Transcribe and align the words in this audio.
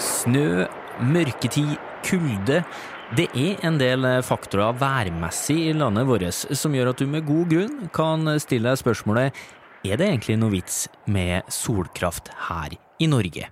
Snø, 0.00 0.66
mørketid, 1.04 1.74
kulde. 2.06 2.62
Det 3.16 3.26
er 3.36 3.60
en 3.66 3.76
del 3.80 4.06
faktorer 4.24 4.76
værmessig 4.80 5.58
i 5.68 5.74
landet 5.76 6.06
vårt 6.08 6.56
som 6.56 6.72
gjør 6.72 6.92
at 6.92 7.02
du 7.02 7.10
med 7.10 7.26
god 7.28 7.50
grunn 7.50 7.90
kan 7.92 8.24
stille 8.40 8.70
deg 8.70 8.80
spørsmålet 8.80 9.42
er 9.84 9.98
det 9.98 10.08
egentlig 10.08 10.38
noe 10.38 10.54
vits 10.54 10.86
med 11.10 11.48
solkraft 11.52 12.30
her 12.48 12.76
i 13.02 13.10
Norge. 13.10 13.50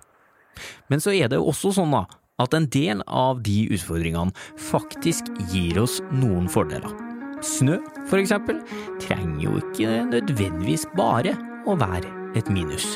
Men 0.89 1.03
så 1.03 1.13
er 1.13 1.29
det 1.31 1.39
også 1.39 1.73
sånn 1.75 1.93
da, 1.93 2.05
at 2.41 2.55
en 2.57 2.67
del 2.73 3.03
av 3.05 3.43
de 3.45 3.67
utfordringene 3.75 4.33
faktisk 4.71 5.29
gir 5.51 5.81
oss 5.83 5.99
noen 6.09 6.49
fordeler. 6.51 6.95
Snø, 7.45 7.79
for 8.09 8.21
eksempel, 8.21 8.61
trenger 9.01 9.45
jo 9.45 9.55
ikke 9.61 10.03
nødvendigvis 10.11 10.87
bare 10.97 11.35
å 11.69 11.77
være 11.77 12.09
et 12.37 12.49
minus. 12.53 12.95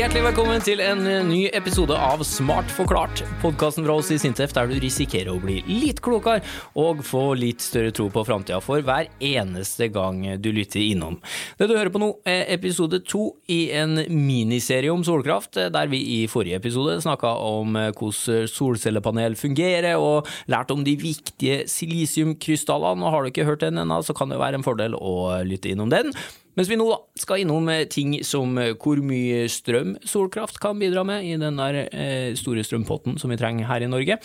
Hjertelig 0.00 0.22
velkommen 0.30 0.62
til 0.64 0.80
en 0.80 1.02
ny 1.28 1.42
episode 1.52 1.92
av 1.92 2.22
Smart 2.24 2.70
forklart, 2.72 3.20
podkasten 3.42 3.84
fra 3.84 3.98
oss 4.00 4.08
i 4.14 4.16
Sintef 4.16 4.54
der 4.56 4.70
du 4.70 4.78
risikerer 4.80 5.28
å 5.28 5.42
bli 5.42 5.58
litt 5.68 6.00
klokere 6.00 6.40
og 6.80 7.02
få 7.04 7.34
litt 7.36 7.60
større 7.60 7.92
tro 7.92 8.06
på 8.08 8.22
framtida 8.24 8.62
for 8.64 8.80
hver 8.80 9.10
eneste 9.20 9.90
gang 9.92 10.22
du 10.40 10.48
lytter 10.56 10.80
innom. 10.80 11.20
Det 11.60 11.68
du 11.68 11.76
hører 11.76 11.92
på 11.92 12.00
nå, 12.00 12.14
er 12.24 12.48
episode 12.56 13.02
to 13.04 13.26
i 13.52 13.74
en 13.76 14.00
miniserie 14.08 14.88
om 14.88 15.04
solkraft, 15.04 15.60
der 15.68 15.92
vi 15.92 16.00
i 16.16 16.18
forrige 16.32 16.62
episode 16.62 16.96
snakka 17.04 17.36
om 17.50 17.76
hvordan 17.76 18.48
solcellepanel 18.48 19.36
fungerer, 19.36 20.00
og 20.00 20.24
lærte 20.48 20.80
om 20.80 20.86
de 20.86 20.96
viktige 20.96 21.66
silisiumkrystallene. 21.68 23.04
Har 23.12 23.20
du 23.20 23.34
ikke 23.34 23.50
hørt 23.52 23.68
den 23.68 23.84
ennå, 23.84 24.00
så 24.00 24.16
kan 24.16 24.32
det 24.32 24.40
være 24.40 24.62
en 24.62 24.64
fordel 24.64 24.96
å 24.96 25.42
lytte 25.44 25.74
innom 25.74 25.92
den. 25.92 26.16
Mens 26.60 26.68
vi 26.68 26.76
nå 26.76 26.90
skal 27.16 27.40
innom 27.40 27.70
ting 27.88 28.18
som 28.20 28.58
hvor 28.82 28.98
mye 29.00 29.46
strøm 29.48 29.94
solkraft 30.04 30.58
kan 30.60 30.76
bidra 30.76 31.06
med 31.08 31.24
i 31.24 31.38
den 31.40 31.56
der 31.56 31.86
eh, 31.88 32.34
store 32.36 32.60
strømpotten 32.68 33.16
som 33.16 33.32
vi 33.32 33.38
trenger 33.40 33.64
her 33.64 33.80
i 33.80 33.88
Norge, 33.88 34.18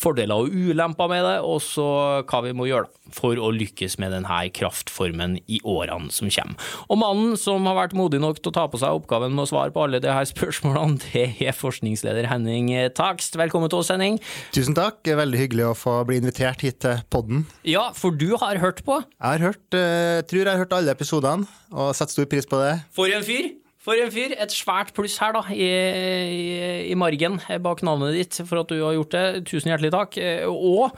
fordeler 0.00 0.40
og 0.40 0.48
ulemper 0.48 1.10
med 1.12 1.20
det, 1.26 1.34
og 1.44 1.60
så 1.60 1.84
hva 2.24 2.40
vi 2.46 2.54
må 2.56 2.64
gjøre 2.70 2.88
for 3.12 3.36
å 3.36 3.50
lykkes 3.52 3.98
med 4.00 4.14
denne 4.16 4.38
kraftformen 4.56 5.36
i 5.52 5.58
årene 5.68 6.08
som 6.16 6.32
kommer. 6.32 6.72
Og 6.88 7.00
mannen 7.02 7.36
som 7.36 7.68
har 7.68 7.76
vært 7.76 7.96
modig 7.98 8.22
nok 8.24 8.40
til 8.40 8.54
å 8.54 8.56
ta 8.56 8.64
på 8.72 8.80
seg 8.80 8.96
oppgaven 8.96 9.36
med 9.36 9.44
å 9.44 9.50
svare 9.52 9.76
på 9.76 9.84
alle 9.84 10.00
disse 10.00 10.30
spørsmålene, 10.32 10.96
det 11.12 11.26
er 11.44 11.52
forskningsleder 11.52 12.30
Henning 12.32 12.72
Takst. 12.96 13.36
Velkommen 13.36 13.68
til 13.68 13.82
oss, 13.82 13.92
Henning. 13.92 14.16
Tusen 14.56 14.80
takk, 14.80 15.04
veldig 15.04 15.44
hyggelig 15.44 15.68
å 15.68 15.76
få 15.76 15.98
bli 16.08 16.22
invitert 16.24 16.64
hit 16.64 16.80
til 16.86 17.04
podden. 17.12 17.44
Ja, 17.68 17.90
for 17.92 18.16
du 18.16 18.30
har 18.40 18.64
hørt 18.64 18.80
på? 18.88 19.02
Jeg 19.04 19.28
har 19.28 19.48
hørt, 19.50 19.66
eh, 19.76 20.24
tror 20.24 20.46
jeg 20.46 20.54
har 20.54 20.64
hørt 20.64 20.78
alle 20.80 20.96
episodene 20.96 21.60
og 21.88 21.96
setter 21.98 22.18
stor 22.18 22.30
pris 22.30 22.48
på 22.48 22.60
det. 22.62 22.76
For 22.96 23.10
en 23.10 23.26
fyr! 23.26 23.52
For 23.82 23.98
en 23.98 24.12
fyr. 24.14 24.30
Et 24.38 24.54
svært 24.54 24.92
pluss 24.94 25.16
her, 25.18 25.34
da, 25.34 25.42
i, 25.50 25.66
i, 25.66 26.90
i 26.92 26.98
margen 26.98 27.40
bak 27.64 27.82
navnet 27.82 28.14
ditt 28.14 28.36
for 28.46 28.60
at 28.62 28.70
du 28.70 28.78
har 28.78 28.94
gjort 28.94 29.14
det. 29.16 29.24
Tusen 29.50 29.72
hjertelig 29.72 29.90
takk. 29.90 30.18
Og 30.52 30.94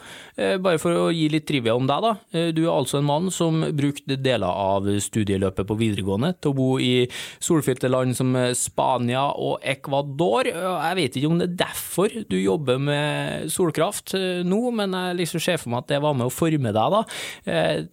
bare 0.61 0.77
for 0.81 0.93
å 0.93 1.07
gi 1.09 1.25
litt 1.33 1.47
trivia 1.49 1.73
om 1.73 1.87
deg, 1.89 2.05
da. 2.05 2.11
Du 2.53 2.61
er 2.67 2.73
altså 2.75 2.99
en 2.99 3.07
mann 3.07 3.31
som 3.33 3.63
brukte 3.73 4.19
deler 4.21 4.45
av 4.45 4.85
studieløpet 5.01 5.65
på 5.65 5.77
videregående 5.79 6.35
til 6.37 6.53
å 6.53 6.57
bo 6.59 6.67
i 6.77 7.07
solfylte 7.41 7.89
land 7.89 8.13
som 8.17 8.35
Spania 8.57 9.23
og 9.33 9.65
Ecuador. 9.65 10.45
Jeg 10.45 10.99
vet 10.99 11.17
ikke 11.17 11.31
om 11.31 11.41
det 11.41 11.49
er 11.49 11.57
derfor 11.63 12.13
du 12.29 12.37
jobber 12.37 12.77
med 12.77 13.49
solkraft 13.53 14.13
nå, 14.45 14.61
men 14.77 14.93
jeg 14.93 15.19
liksom 15.23 15.41
ser 15.41 15.57
for 15.61 15.73
meg 15.73 15.87
at 15.87 15.95
det 15.95 16.01
var 16.05 16.13
med 16.21 16.29
å 16.29 16.33
forme 16.33 16.75
deg 16.75 16.97
da, 16.99 17.01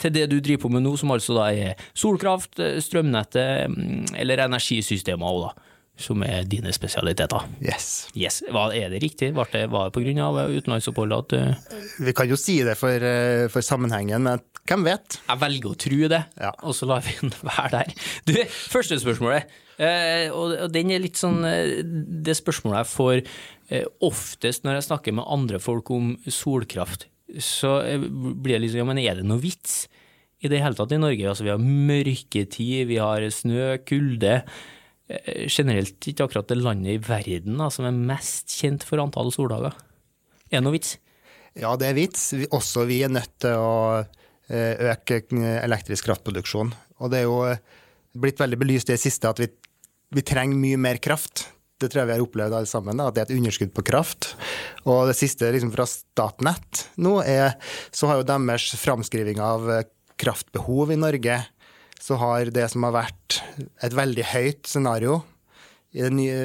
til 0.03 0.15
det 0.19 0.29
du 0.29 0.37
driver 0.41 0.67
på 0.67 0.75
med 0.77 0.85
nå, 0.85 0.95
som 1.01 1.17
altså 1.17 1.39
da 1.39 1.49
er 1.49 1.81
solkraft, 1.97 2.61
strømnettet 2.85 4.21
eller 4.21 4.45
energi 4.45 4.82
systemer 4.87 5.29
òg, 5.29 5.47
da. 5.49 5.69
Som 6.03 6.23
er 6.25 6.47
dine 6.49 6.73
spesialiteter. 6.73 7.51
Yes. 7.61 8.09
yes. 8.17 8.41
Hva, 8.49 8.71
er 8.75 8.89
det 8.95 9.03
riktig? 9.03 9.29
Var 9.37 9.51
det, 9.53 9.67
var 9.71 9.91
det 9.91 10.01
pga. 10.01 10.31
utenlandsoppholdet 10.49 11.19
at 11.19 11.35
uh... 11.37 11.83
Vi 12.01 12.15
kan 12.17 12.31
jo 12.31 12.39
si 12.41 12.63
det 12.65 12.79
for, 12.81 12.97
eh, 12.97 13.45
for, 13.53 13.61
sammenhengen, 13.61 14.25
men 14.25 14.41
hvem 14.65 14.87
vet? 14.89 15.19
Jeg 15.29 15.43
velger 15.43 15.75
å 15.75 15.79
tro 15.85 16.09
det, 16.09 16.23
ja. 16.41 16.53
og 16.63 16.75
så 16.79 16.89
lar 16.89 17.05
vi 17.05 17.13
den 17.21 17.35
være 17.51 17.69
der. 17.77 17.93
Du, 18.29 18.35
første 18.49 19.01
spørsmålet, 19.03 19.61
Uh, 19.83 20.29
og, 20.37 20.53
og 20.67 20.69
den 20.71 20.91
er 20.93 21.01
litt 21.01 21.17
sånn 21.17 21.41
Det 22.23 22.35
spørsmålet 22.37 22.83
jeg 22.83 22.91
får 22.93 23.87
oftest 24.05 24.67
når 24.67 24.77
jeg 24.77 24.85
snakker 24.85 25.15
med 25.17 25.25
andre 25.33 25.59
folk 25.65 25.89
om 25.91 26.11
solkraft, 26.29 27.07
så 27.41 27.79
blir 27.89 28.59
det 28.59 28.61
liksom 28.67 28.83
Ja, 28.83 28.87
men 28.87 29.01
er 29.01 29.17
det 29.19 29.25
noe 29.27 29.41
vits? 29.43 29.87
I 30.43 30.51
det 30.51 30.61
hele 30.63 30.79
tatt 30.79 30.93
i 30.95 31.01
Norge. 31.01 31.29
Altså, 31.31 31.47
vi 31.47 31.53
har 31.53 31.63
mørketid, 31.63 32.89
vi 32.91 32.99
har 32.99 33.25
snø, 33.31 33.77
kulde. 33.87 34.41
Generelt 35.51 36.09
ikke 36.09 36.27
akkurat 36.27 36.51
det 36.51 36.59
landet 36.59 36.97
i 36.97 37.03
verden 37.05 37.61
da, 37.61 37.69
som 37.73 37.87
er 37.87 37.95
mest 38.13 38.53
kjent 38.59 38.87
for 38.87 39.03
antall 39.03 39.33
soldager. 39.35 39.77
Er 40.51 40.59
det 40.59 40.65
noe 40.67 40.77
vits? 40.77 40.97
Ja, 41.59 41.75
det 41.77 41.91
er 41.91 41.99
vits. 41.99 42.31
Også 42.51 42.87
vi 42.89 43.03
er 43.05 43.13
nødt 43.13 43.35
til 43.43 43.57
å 43.61 44.03
øke 44.53 45.23
elektrisk 45.63 46.09
kraftproduksjon. 46.09 46.73
Og 47.03 47.13
det 47.13 47.23
er 47.23 47.29
jo 47.29 47.41
blitt 48.19 48.41
veldig 48.41 48.59
belyst 48.61 48.91
i 48.91 48.97
det 48.97 49.03
siste 49.03 49.31
at 49.31 49.41
vi, 49.41 49.49
vi 50.13 50.25
trenger 50.27 50.59
mye 50.59 50.81
mer 50.81 51.01
kraft. 51.03 51.47
Det 51.81 51.89
tror 51.91 52.03
jeg 52.03 52.11
vi 52.11 52.15
har 52.15 52.25
opplevd 52.25 52.55
alle 52.55 52.71
sammen, 52.71 52.99
da, 52.99 53.09
at 53.09 53.17
det 53.17 53.23
er 53.25 53.31
et 53.31 53.39
underskudd 53.41 53.73
på 53.75 53.85
kraft. 53.89 54.33
Og 54.87 55.09
det 55.09 55.17
siste 55.19 55.49
liksom, 55.51 55.73
fra 55.75 55.87
Statnett 55.89 56.87
nå 57.03 57.17
er 57.27 57.57
så 57.91 58.11
har 58.11 58.21
jo 58.21 58.29
deres 58.29 58.69
framskriving 58.79 59.41
av 59.43 59.67
kraftbehov 60.23 60.95
i 60.95 61.01
Norge, 61.01 61.41
så 62.03 62.19
har 62.19 62.51
det 62.55 62.69
som 62.73 62.87
har 62.87 62.97
vært 62.97 63.43
et 63.83 63.95
veldig 63.95 64.25
høyt 64.33 64.71
scenario 64.71 65.21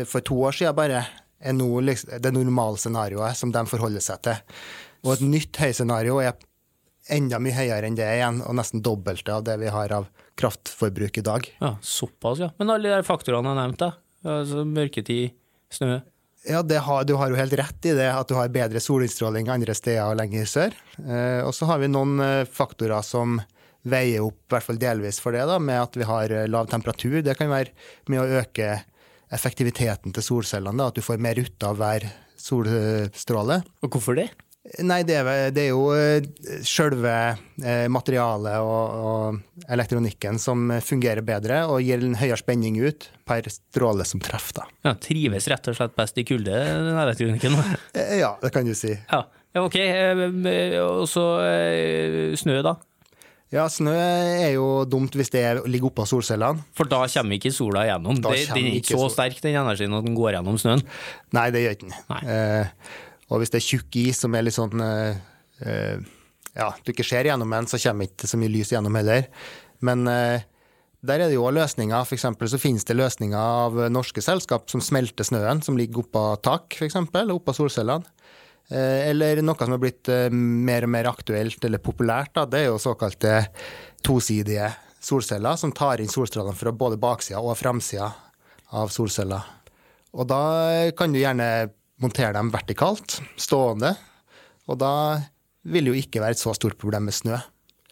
for 0.05 0.25
to 0.27 0.41
år 0.43 0.57
siden 0.57 0.75
bare, 0.75 1.05
er 1.39 1.53
nå 1.55 1.69
det 1.79 2.33
normalscenarioet 2.33 3.37
som 3.37 3.53
de 3.53 3.63
forholder 3.69 4.03
seg 4.03 4.21
til. 4.25 4.59
Og 5.05 5.13
et 5.13 5.23
nytt 5.23 5.59
høyscenario 5.61 6.19
er 6.19 6.35
enda 7.13 7.39
mye 7.39 7.55
høyere 7.55 7.87
enn 7.87 7.95
det 7.95 8.07
igjen, 8.17 8.41
og 8.43 8.57
nesten 8.57 8.83
dobbelte 8.83 9.37
av 9.37 9.45
det 9.47 9.55
vi 9.61 9.71
har 9.71 9.93
av 9.95 10.09
kraftforbruk 10.37 11.21
i 11.21 11.25
dag. 11.25 11.47
Ja, 11.61 11.75
Såpass, 11.81 12.41
ja. 12.43 12.51
Men 12.59 12.73
alle 12.73 12.91
de 12.91 13.07
faktorene 13.07 13.53
jeg 13.53 13.61
nevnte, 13.61 13.91
altså 14.27 14.65
mørketid, 14.67 15.37
snø 15.73 15.99
ja, 16.47 16.61
har, 16.63 17.03
Du 17.03 17.17
har 17.19 17.31
jo 17.31 17.35
helt 17.35 17.55
rett 17.59 17.85
i 17.89 17.93
det, 17.97 18.07
at 18.07 18.29
du 18.29 18.35
har 18.37 18.51
bedre 18.53 18.79
solinnstråling 18.79 19.49
andre 19.51 19.73
steder 19.75 20.13
og 20.13 20.19
lenger 20.19 20.45
sør. 20.47 20.75
Eh, 21.01 21.41
og 21.43 21.51
så 21.55 21.67
har 21.67 21.81
vi 21.81 21.89
noen 21.91 22.21
faktorer 22.47 23.03
som 23.03 23.35
veier 23.89 24.25
opp, 24.25 24.39
i 24.47 24.55
hvert 24.55 24.67
fall 24.67 24.81
delvis 24.81 25.21
for 25.23 25.35
det, 25.35 25.45
da, 25.49 25.57
med 25.59 25.81
at 25.81 25.97
vi 25.99 26.07
har 26.07 26.33
lav 26.51 26.69
temperatur. 26.71 27.19
Det 27.25 27.37
kan 27.39 27.51
være 27.51 27.73
med 28.11 28.23
å 28.23 28.41
øke 28.41 28.71
effektiviteten 29.33 30.15
til 30.15 30.23
solcellene, 30.23 30.79
da, 30.79 30.91
at 30.91 30.97
du 30.97 31.05
får 31.05 31.21
mer 31.23 31.39
ut 31.39 31.67
av 31.67 31.79
hver 31.79 32.07
solstråle. 32.39 33.61
Og 33.83 33.95
hvorfor 33.95 34.19
det? 34.19 34.29
Nei, 34.83 34.99
det 35.07 35.15
er, 35.15 35.29
det 35.55 35.63
er 35.63 35.69
jo 35.71 35.85
sjølve 36.67 37.13
materialet 37.87 38.57
og, 38.59 38.97
og, 39.07 39.61
elektronikken 39.71 40.39
som 40.43 40.67
fungerer 40.83 41.23
bedre 41.25 41.61
og 41.71 41.79
gir 41.85 42.03
en 42.03 42.17
høyere 42.19 42.39
spenning 42.41 42.75
ut 42.83 43.07
per 43.27 43.47
stråle 43.51 44.03
som 44.07 44.19
treffer. 44.23 44.59
Da. 44.59 44.67
Ja, 44.89 44.93
trives 44.99 45.47
rett 45.51 45.71
og 45.71 45.79
slett 45.79 45.95
best 45.97 46.19
i 46.19 46.27
kulde, 46.27 46.51
den 46.51 46.99
elektronikken? 46.99 47.55
ja, 48.23 48.33
det 48.43 48.51
kan 48.55 48.67
du 48.67 48.75
si. 48.77 48.91
Ja, 49.07 49.23
ok. 49.63 49.79
Og 50.83 51.07
så 51.11 51.25
snø, 52.43 52.59
da? 52.67 52.75
Ja, 53.53 53.63
snø 53.71 53.93
er 53.95 54.49
jo 54.57 54.83
dumt 54.91 55.13
hvis 55.15 55.31
det 55.31 55.43
ligger 55.71 55.87
oppå 55.87 56.03
solcellene. 56.09 56.65
For 56.75 56.89
da 56.89 57.05
kommer 57.07 57.37
ikke 57.37 57.53
sola 57.55 57.85
gjennom? 57.87 58.19
Det, 58.19 58.41
den 58.51 58.67
er 58.73 58.79
ikke 58.81 58.97
så 58.99 59.07
sterk, 59.13 59.39
den 59.43 59.55
energien, 59.55 59.95
at 59.95 60.03
den 60.03 60.17
går 60.17 60.35
gjennom 60.35 60.59
snøen? 60.59 60.83
Nei, 61.37 61.45
det 61.55 61.63
gjør 61.63 61.77
ikke 61.77 61.87
den. 61.87 62.27
Eh, 62.33 62.91
og 63.31 63.39
hvis 63.39 63.53
det 63.53 63.61
er 63.61 63.67
tjukk 63.69 63.99
is 64.03 64.19
som 64.23 64.35
er 64.35 64.43
litt 64.47 64.55
sånn 64.55 64.83
eh, 64.83 66.03
Ja, 66.57 66.69
du 66.83 66.91
ikke 66.91 67.07
ser 67.07 67.27
gjennom 67.29 67.55
den, 67.55 67.71
så 67.71 67.79
kommer 67.85 68.11
ikke 68.11 68.27
så 68.27 68.39
mye 68.41 68.51
lys 68.51 68.73
gjennom 68.75 68.99
heller. 68.99 69.31
Men 69.79 70.03
eh, 70.11 70.43
der 71.07 71.23
er 71.23 71.31
det 71.31 71.37
jo 71.37 71.47
løsninger. 71.47 72.03
For 72.09 72.51
så 72.51 72.59
finnes 72.59 72.83
det 72.87 72.99
løsninger 72.99 73.37
av 73.39 73.79
norske 73.93 74.23
selskap 74.23 74.67
som 74.73 74.83
smelter 74.83 75.27
snøen, 75.27 75.63
som 75.63 75.79
ligger 75.79 76.03
oppå 76.03 76.27
tak, 76.43 76.75
f.eks., 76.75 76.99
oppå 76.99 77.55
solcellene. 77.55 78.16
Eller 78.69 79.39
noe 79.45 79.55
som 79.63 79.75
er 79.77 79.79
blitt 79.79 80.09
mer 80.33 80.83
og 80.83 80.91
mer 80.91 81.07
aktuelt 81.07 81.63
eller 81.63 81.79
populært, 81.79 82.33
da, 82.35 82.43
det 82.49 82.65
er 82.65 82.65
jo 82.67 82.81
såkalte 82.81 83.37
tosidige 84.03 84.67
solceller, 84.99 85.55
som 85.55 85.71
tar 85.71 86.01
inn 86.03 86.11
solstrålene 86.11 86.57
fra 86.57 86.73
både 86.75 86.99
baksida 86.99 87.39
og 87.39 87.55
framsida 87.55 88.09
av 88.75 88.91
solceller. 88.91 89.45
Og 90.17 90.27
da 90.27 90.41
kan 90.97 91.13
du 91.13 91.21
gjerne 91.21 91.69
montere 92.03 92.35
dem 92.35 92.51
vertikalt, 92.53 93.21
stående, 93.39 93.93
og 94.67 94.79
da 94.81 94.93
vil 95.67 95.87
det 95.87 95.93
jo 95.93 96.01
ikke 96.01 96.23
være 96.23 96.35
et 96.35 96.41
så 96.41 96.53
stort 96.57 96.77
problem 96.79 97.07
med 97.07 97.15
snø. 97.15 97.39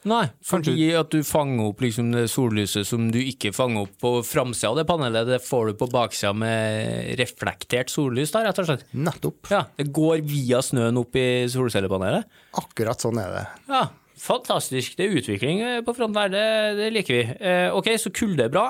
Nei, 0.05 0.27
fordi 0.45 0.91
at 0.93 1.09
du 1.09 1.23
fanger 1.25 1.71
opp 1.71 1.79
liksom 1.81 2.11
det 2.13 2.27
sollyset 2.29 2.85
som 2.85 3.07
du 3.09 3.17
ikke 3.23 3.49
fanger 3.55 3.87
opp 3.87 3.95
på 4.03 4.11
framsida 4.27 4.69
av 4.69 4.77
det 4.77 4.85
panelet, 4.89 5.25
det 5.31 5.39
får 5.41 5.71
du 5.71 5.77
på 5.79 5.87
baksida 5.89 6.29
med 6.37 7.15
reflektert 7.17 7.89
sollys, 7.89 8.29
da, 8.35 8.43
rett 8.45 8.59
og 8.61 8.67
slett. 8.69 8.83
Nettopp. 8.93 9.49
Ja, 9.49 9.63
Det 9.79 9.87
går 9.95 10.21
via 10.29 10.59
snøen 10.61 10.99
opp 11.01 11.17
i 11.17 11.25
solcellepanelet? 11.49 12.27
Akkurat 12.61 13.01
sånn 13.01 13.17
er 13.23 13.33
det. 13.33 13.45
Ja, 13.71 13.81
fantastisk. 14.21 14.93
Det 14.99 15.07
er 15.07 15.17
utvikling 15.17 15.63
eh, 15.65 15.79
på 15.85 15.95
fronten 15.97 16.21
her, 16.21 16.29
det, 16.33 16.45
det 16.77 16.91
liker 16.93 17.17
vi. 17.17 17.23
Eh, 17.41 17.69
ok, 17.73 17.89
så 18.01 18.13
kulde 18.13 18.45
er 18.45 18.53
bra. 18.53 18.67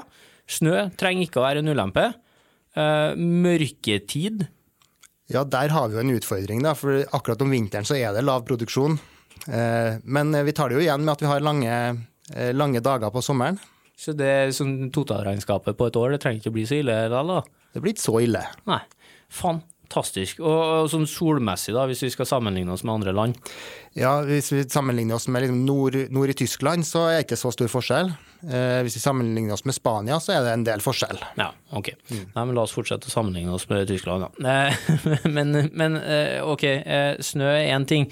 Snø 0.48 0.86
trenger 0.96 1.28
ikke 1.28 1.42
å 1.42 1.48
være 1.50 1.66
en 1.66 1.72
ulempe. 1.74 2.06
Eh, 2.76 3.12
mørketid 3.20 4.46
Ja, 5.32 5.44
der 5.44 5.72
har 5.74 5.88
vi 5.90 5.96
jo 5.98 6.02
en 6.06 6.16
utfordring, 6.16 6.64
da. 6.64 6.72
For 6.80 7.04
akkurat 7.12 7.44
om 7.44 7.52
vinteren 7.52 7.88
så 7.88 7.98
er 8.00 8.16
det 8.16 8.24
lav 8.24 8.44
produksjon. 8.48 8.96
Eh, 9.48 9.98
Men 10.04 10.32
vi 10.46 10.54
tar 10.54 10.70
det 10.70 10.80
jo 10.80 10.84
igjen 10.86 11.04
med 11.06 11.14
at 11.18 11.22
vi 11.22 11.30
har 11.30 11.40
lange, 11.46 11.78
eh, 12.34 12.52
lange 12.54 12.82
dager 12.82 13.12
på 13.14 13.22
sommeren. 13.24 13.60
Så 13.98 14.12
det 14.12 14.52
sånn 14.56 14.90
totalregnskapet 14.92 15.78
på 15.78 15.88
et 15.88 15.96
år, 15.96 16.12
det 16.12 16.22
trenger 16.24 16.42
ikke 16.42 16.52
å 16.52 16.58
bli 16.58 16.66
så 16.68 16.82
ille 16.82 16.98
da? 17.10 17.22
da. 17.24 17.42
Det 17.74 17.82
blir 17.84 17.94
ikke 17.96 18.04
så 18.10 18.20
ille. 18.24 18.42
Nei, 18.68 18.82
fantastisk. 19.32 20.42
Og, 20.44 20.90
sånn 20.92 21.06
solmessig, 21.08 21.72
da, 21.76 21.86
hvis 21.88 22.04
vi 22.04 22.10
skal 22.12 22.28
sammenligne 22.28 22.74
oss 22.76 22.84
med 22.84 22.98
andre 22.98 23.14
land. 23.16 23.40
Ja, 23.96 24.18
Hvis 24.28 24.52
vi 24.52 24.66
sammenligner 24.68 25.16
oss 25.16 25.30
med 25.32 25.46
liksom 25.46 25.62
nord, 25.64 25.96
nord 26.12 26.34
i 26.34 26.36
Tyskland, 26.36 26.84
så 26.84 27.06
er 27.08 27.22
det 27.22 27.28
ikke 27.30 27.40
så 27.40 27.54
stor 27.56 27.72
forskjell. 27.72 28.10
Eh, 28.44 28.82
hvis 28.84 28.98
vi 28.98 29.04
sammenligner 29.06 29.56
oss 29.56 29.64
med 29.64 29.78
Spania, 29.78 30.20
så 30.20 30.36
er 30.36 30.44
det 30.44 30.52
en 30.58 30.66
del 30.68 30.84
forskjell. 30.84 31.22
Ja, 31.40 31.54
ok. 31.72 31.94
Nei, 32.12 32.44
men 32.44 32.52
La 32.58 32.66
oss 32.68 32.76
fortsette 32.76 33.08
å 33.08 33.14
sammenligne 33.14 33.56
oss 33.56 33.70
med 33.72 33.88
Tyskland, 33.88 34.28
da. 34.28 34.58
Eh, 34.68 34.76
men, 35.38 35.56
men 35.72 35.96
eh, 36.02 36.42
ok, 36.44 36.64
eh, 36.68 37.16
snø 37.24 37.48
er 37.54 37.72
én 37.78 37.88
ting. 37.88 38.10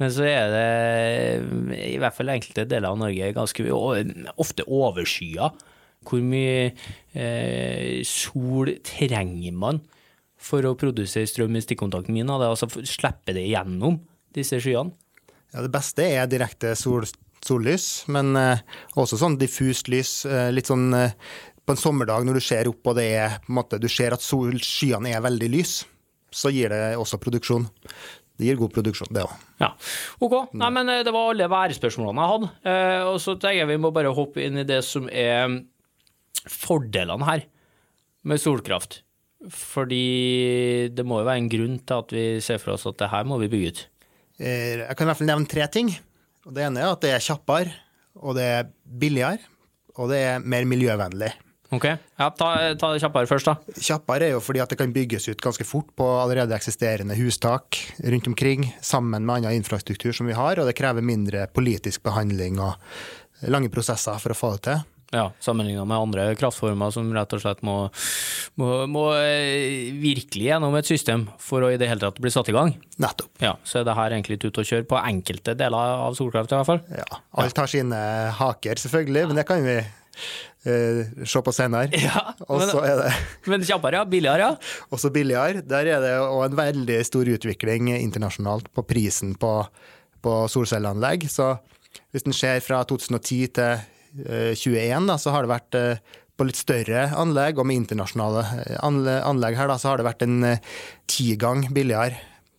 Men 0.00 0.12
så 0.14 0.24
er 0.24 0.54
det, 0.54 1.80
i 1.90 1.98
hvert 2.00 2.16
fall 2.16 2.32
enkelte 2.32 2.64
deler 2.68 2.88
av 2.88 3.00
Norge, 3.02 3.32
ganske 3.36 3.66
ofte 4.40 4.64
overskya. 4.64 5.50
Hvor 6.08 6.22
mye 6.24 6.70
eh, 7.12 8.00
sol 8.08 8.72
trenger 8.86 9.52
man 9.52 9.82
for 10.40 10.64
å 10.64 10.76
produsere 10.80 11.28
strøm 11.28 11.58
i 11.58 11.64
stikkontakten 11.64 12.16
min? 12.16 12.32
Altså 12.32 12.70
slippe 12.88 13.36
det 13.36 13.44
gjennom 13.50 14.00
disse 14.32 14.60
skyene? 14.62 14.96
Ja, 15.52 15.60
Det 15.66 15.72
beste 15.74 16.06
er 16.06 16.30
direkte 16.30 16.72
sol, 16.78 17.04
sollys, 17.44 18.06
men 18.08 18.32
eh, 18.38 18.64
også 18.96 19.18
sånn 19.20 19.36
diffust 19.40 19.90
lys. 19.92 20.24
eh, 20.24 20.48
litt 20.54 20.70
sånn 20.70 20.94
eh, 20.96 21.12
på 21.66 21.74
en 21.74 21.80
sommerdag 21.80 22.24
når 22.24 22.40
du 22.40 22.44
ser 22.44 22.70
opp 22.70 22.86
og 22.88 22.96
det 22.96 23.08
er, 23.18 23.36
på 23.44 23.52
en 23.52 23.60
måte, 23.60 23.80
du 23.82 23.88
ser 23.90 24.16
at 24.16 24.24
sol, 24.24 24.56
skyene 24.64 25.12
er 25.12 25.24
veldig 25.24 25.50
lys, 25.52 25.82
så 26.30 26.50
gir 26.54 26.70
det 26.72 26.96
også 26.96 27.18
produksjon. 27.20 27.66
Det 28.40 28.46
gir 28.48 28.56
god 28.56 28.72
produksjon, 28.72 29.10
det 29.12 29.22
òg. 29.26 29.34
Ja, 29.60 29.68
ok. 30.24 30.34
Nei, 30.56 30.70
men 30.72 30.88
eh, 30.88 31.02
det 31.04 31.12
var 31.12 31.28
alle 31.34 31.48
værspørsmålene 31.52 32.24
jeg 32.24 32.32
hadde. 32.32 32.50
Eh, 32.72 33.02
og 33.10 33.18
så 33.20 33.34
tenker 33.36 33.60
jeg 33.62 33.68
vi 33.74 33.78
må 33.84 33.90
bare 33.92 34.14
hoppe 34.16 34.40
inn 34.46 34.56
i 34.62 34.66
det 34.68 34.80
som 34.86 35.06
er 35.12 35.58
fordelene 36.48 37.26
her 37.28 37.44
med 38.24 38.40
solkraft. 38.40 39.02
Fordi 39.50 40.88
det 40.92 41.04
må 41.08 41.20
jo 41.22 41.28
være 41.28 41.40
en 41.44 41.50
grunn 41.52 41.78
til 41.84 42.02
at 42.02 42.10
vi 42.12 42.24
ser 42.44 42.58
for 42.60 42.74
oss 42.76 42.84
at 42.88 42.98
det 43.00 43.08
her 43.12 43.28
må 43.28 43.38
vi 43.40 43.48
bygge 43.52 43.70
ut. 43.74 43.84
Eh, 44.40 44.80
Jeg 44.82 44.96
kan 44.96 45.06
i 45.06 45.10
hvert 45.12 45.20
fall 45.20 45.30
nevne 45.32 45.48
tre 45.52 45.68
ting. 45.72 45.92
Og 46.48 46.54
det 46.56 46.64
ene 46.66 46.80
er 46.80 46.90
at 46.94 47.00
det 47.04 47.12
er 47.12 47.24
kjappere, 47.24 47.72
og 48.16 48.34
det 48.38 48.44
er 48.48 48.68
billigere, 49.00 49.38
og 50.00 50.08
det 50.12 50.20
er 50.24 50.38
mer 50.40 50.64
miljøvennlig. 50.68 51.28
Ok, 51.70 51.84
ja, 51.86 52.26
ta, 52.34 52.50
ta 52.74 52.88
det 52.90 52.98
kjappere 53.02 53.30
først, 53.30 53.46
da. 53.46 53.78
Kjappere 53.78 54.26
er 54.26 54.32
jo 54.34 54.42
fordi 54.42 54.62
at 54.64 54.72
det 54.72 54.78
kan 54.80 54.90
bygges 54.94 55.28
ut 55.30 55.42
ganske 55.44 55.66
fort 55.68 55.92
på 55.94 56.06
allerede 56.18 56.56
eksisterende 56.56 57.14
hustak 57.14 57.78
rundt 58.02 58.26
omkring, 58.26 58.66
sammen 58.82 59.22
med 59.22 59.36
annen 59.36 59.60
infrastruktur 59.60 60.10
som 60.16 60.26
vi 60.26 60.34
har, 60.34 60.58
og 60.58 60.66
det 60.66 60.74
krever 60.78 61.04
mindre 61.06 61.46
politisk 61.54 62.02
behandling 62.06 62.58
og 62.58 62.74
lange 63.46 63.70
prosesser 63.72 64.18
for 64.18 64.34
å 64.34 64.40
få 64.40 64.56
det 64.56 64.64
til. 64.66 64.82
Ja, 65.10 65.32
Sammenligna 65.42 65.84
med 65.84 65.98
andre 65.98 66.24
kraftformer 66.38 66.92
som 66.94 67.08
rett 67.14 67.32
og 67.34 67.40
slett 67.42 67.64
må, 67.66 67.76
må, 68.60 68.68
må 68.86 69.04
eh, 69.18 69.90
virkelig 69.98 70.44
gjennom 70.52 70.76
et 70.78 70.86
system 70.86 71.24
for 71.42 71.66
å 71.66 71.70
i 71.74 71.78
det 71.80 71.88
hele 71.90 72.04
tatt 72.04 72.20
bli 72.22 72.30
satt 72.30 72.50
i 72.52 72.54
gang. 72.54 72.76
Nettopp. 73.02 73.32
Ja, 73.42 73.56
Så 73.66 73.80
er 73.80 73.88
det 73.88 73.96
her 73.98 74.14
egentlig 74.14 74.38
ute 74.44 74.62
å 74.62 74.68
kjøre 74.68 74.86
på 74.86 75.00
enkelte 75.00 75.56
deler 75.58 75.96
av 76.06 76.14
solkraft, 76.18 76.54
i 76.54 76.60
hvert 76.60 76.70
fall. 76.70 76.84
Ja. 76.94 77.22
Alt 77.42 77.58
har 77.58 77.72
sine 77.72 77.98
haker, 78.38 78.82
selvfølgelig, 78.84 79.26
men 79.32 79.42
det 79.42 79.46
kan 79.50 79.66
vi 79.66 79.80
eh, 80.64 81.24
se 81.24 81.42
på 81.44 81.54
senere. 81.54 81.90
Ja, 81.96 82.34
men, 82.48 82.72
er 82.84 83.02
det 83.02 83.12
men 83.50 83.66
kjappere, 83.66 84.00
ja. 84.00 84.08
Billigere, 84.08 84.50
ja. 84.50 84.72
også 84.94 85.12
billigere. 85.14 85.64
Der 85.66 85.92
er 85.96 86.04
det 86.04 86.14
òg 86.24 86.46
en 86.48 86.58
veldig 86.60 87.00
stor 87.08 87.30
utvikling 87.36 87.92
internasjonalt 87.96 88.72
på 88.74 88.86
prisen 88.88 89.36
på, 89.40 89.54
på 90.24 90.36
solcelleanlegg. 90.52 91.28
Så 91.30 91.54
hvis 92.14 92.26
en 92.26 92.36
ser 92.36 92.62
fra 92.64 92.82
2010 92.86 93.54
til 93.58 93.84
uh, 94.26 94.52
21, 94.54 95.10
da, 95.10 95.18
så 95.18 95.34
har 95.34 95.46
det 95.46 95.54
vært 95.54 95.78
uh, 95.78 96.18
på 96.40 96.48
litt 96.48 96.58
større 96.58 97.04
anlegg, 97.20 97.60
og 97.60 97.68
med 97.68 97.82
internasjonale 97.82 98.42
eh, 98.64 98.78
anlegg 98.80 99.58
her, 99.58 99.68
da, 99.68 99.76
så 99.80 99.92
har 99.92 100.00
det 100.00 100.08
vært 100.08 100.24
en 100.24 100.38
eh, 100.48 100.62
ti 101.10 101.34
gang 101.40 101.66
billigere. 101.76 102.16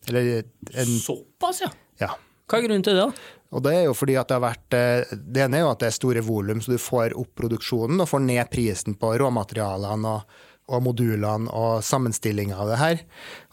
Eller 0.09 0.43
en 0.43 0.91
Såpass, 1.01 1.63
ja. 1.65 1.71
Ja. 2.01 2.11
Hva 2.45 2.59
er 2.59 2.67
grunnen 2.67 2.85
til 2.85 2.97
det, 2.97 3.07
da? 3.07 3.39
Og 3.51 3.63
det 3.65 3.73
er 3.75 3.83
jo 3.87 3.95
fordi 3.97 4.15
at 4.19 4.29
det 4.29 4.37
har 4.37 4.45
vært 4.45 4.77
eh, 4.77 5.11
Det 5.11 5.43
ene 5.43 5.59
er 5.59 5.65
jo 5.65 5.71
at 5.73 5.81
det 5.83 5.89
er 5.89 5.97
store 5.97 6.23
volum, 6.25 6.61
så 6.63 6.75
du 6.75 6.81
får 6.81 7.17
opp 7.19 7.33
produksjonen 7.39 7.99
og 7.99 8.09
får 8.11 8.23
ned 8.23 8.51
prisen 8.53 8.95
på 8.99 9.11
råmaterialene 9.19 10.15
og, 10.15 10.37
og 10.71 10.85
modulene 10.85 11.51
og 11.51 11.83
sammenstillinga 11.83 12.55
av 12.63 12.71
det 12.71 12.79
her. 12.79 13.03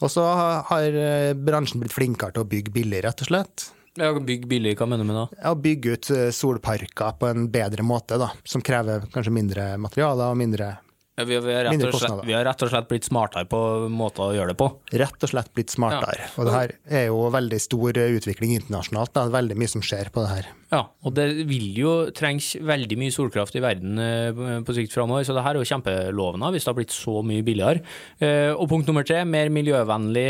Og 0.02 0.12
så 0.14 0.28
har 0.70 1.02
eh, 1.02 1.32
bransjen 1.34 1.82
blitt 1.82 1.96
flinkere 1.96 2.36
til 2.36 2.46
å 2.46 2.50
bygge 2.52 2.74
billig, 2.78 3.02
rett 3.08 3.26
og 3.26 3.32
slett. 3.32 3.68
Ja, 3.98 4.12
Bygg 4.14 4.44
billig, 4.46 4.76
hva 4.78 4.86
mener 4.86 5.02
du 5.02 5.10
med 5.10 5.16
det? 5.18 5.40
Ja, 5.42 5.54
bygge 5.58 5.96
ut 5.96 6.10
eh, 6.14 6.28
solparker 6.34 7.16
på 7.18 7.30
en 7.32 7.48
bedre 7.50 7.82
måte, 7.82 8.18
da, 8.20 8.30
som 8.46 8.62
krever 8.62 9.08
kanskje 9.10 9.34
mindre 9.34 9.72
materialer 9.82 10.30
og 10.30 10.38
mindre 10.38 10.76
Ja, 11.18 11.24
vi, 11.26 11.34
vi, 11.42 11.54
har 11.58 11.92
slett, 11.98 12.20
vi 12.28 12.34
har 12.36 12.44
rett 12.46 12.60
og 12.62 12.70
slett 12.70 12.86
blitt 12.86 13.06
smartere 13.08 13.48
på 13.50 13.58
måter 13.90 14.22
å 14.28 14.34
gjøre 14.36 14.52
det 14.52 14.58
på. 14.60 14.68
Rett 15.02 15.24
og 15.26 15.30
slett 15.32 15.48
blitt 15.56 15.72
smartere. 15.74 16.28
Og 16.38 16.46
det 16.46 16.52
her 16.54 16.74
er 17.00 17.04
jo 17.08 17.24
veldig 17.34 17.58
stor 17.64 17.98
eh, 17.98 18.12
utvikling 18.14 18.52
internasjonalt. 18.54 19.10
Det 19.16 19.24
er 19.24 19.32
veldig 19.34 19.56
mye 19.58 19.72
som 19.72 19.82
skjer 19.82 20.12
på 20.14 20.22
det 20.22 20.30
her. 20.30 20.50
Ja, 20.70 20.84
og 21.02 21.16
det 21.16 21.26
vil 21.48 21.72
jo 21.80 21.94
trengs 22.14 22.52
veldig 22.62 23.00
mye 23.02 23.16
solkraft 23.16 23.58
i 23.58 23.64
verden 23.64 23.98
eh, 23.98 24.62
på 24.62 24.78
sikt 24.78 24.94
framover, 24.94 25.26
så 25.26 25.34
det 25.34 25.42
her 25.48 25.58
er 25.58 25.64
jo 25.64 25.70
kjempelovende 25.72 26.52
hvis 26.54 26.68
det 26.68 26.70
har 26.70 26.78
blitt 26.78 26.94
så 26.94 27.18
mye 27.26 27.42
billigere. 27.50 27.82
Eh, 28.22 28.54
Og 28.54 28.68
punkt 28.70 28.86
nummer 28.86 29.02
tre, 29.08 29.24
mer 29.26 29.50
miljøvennlig. 29.50 30.28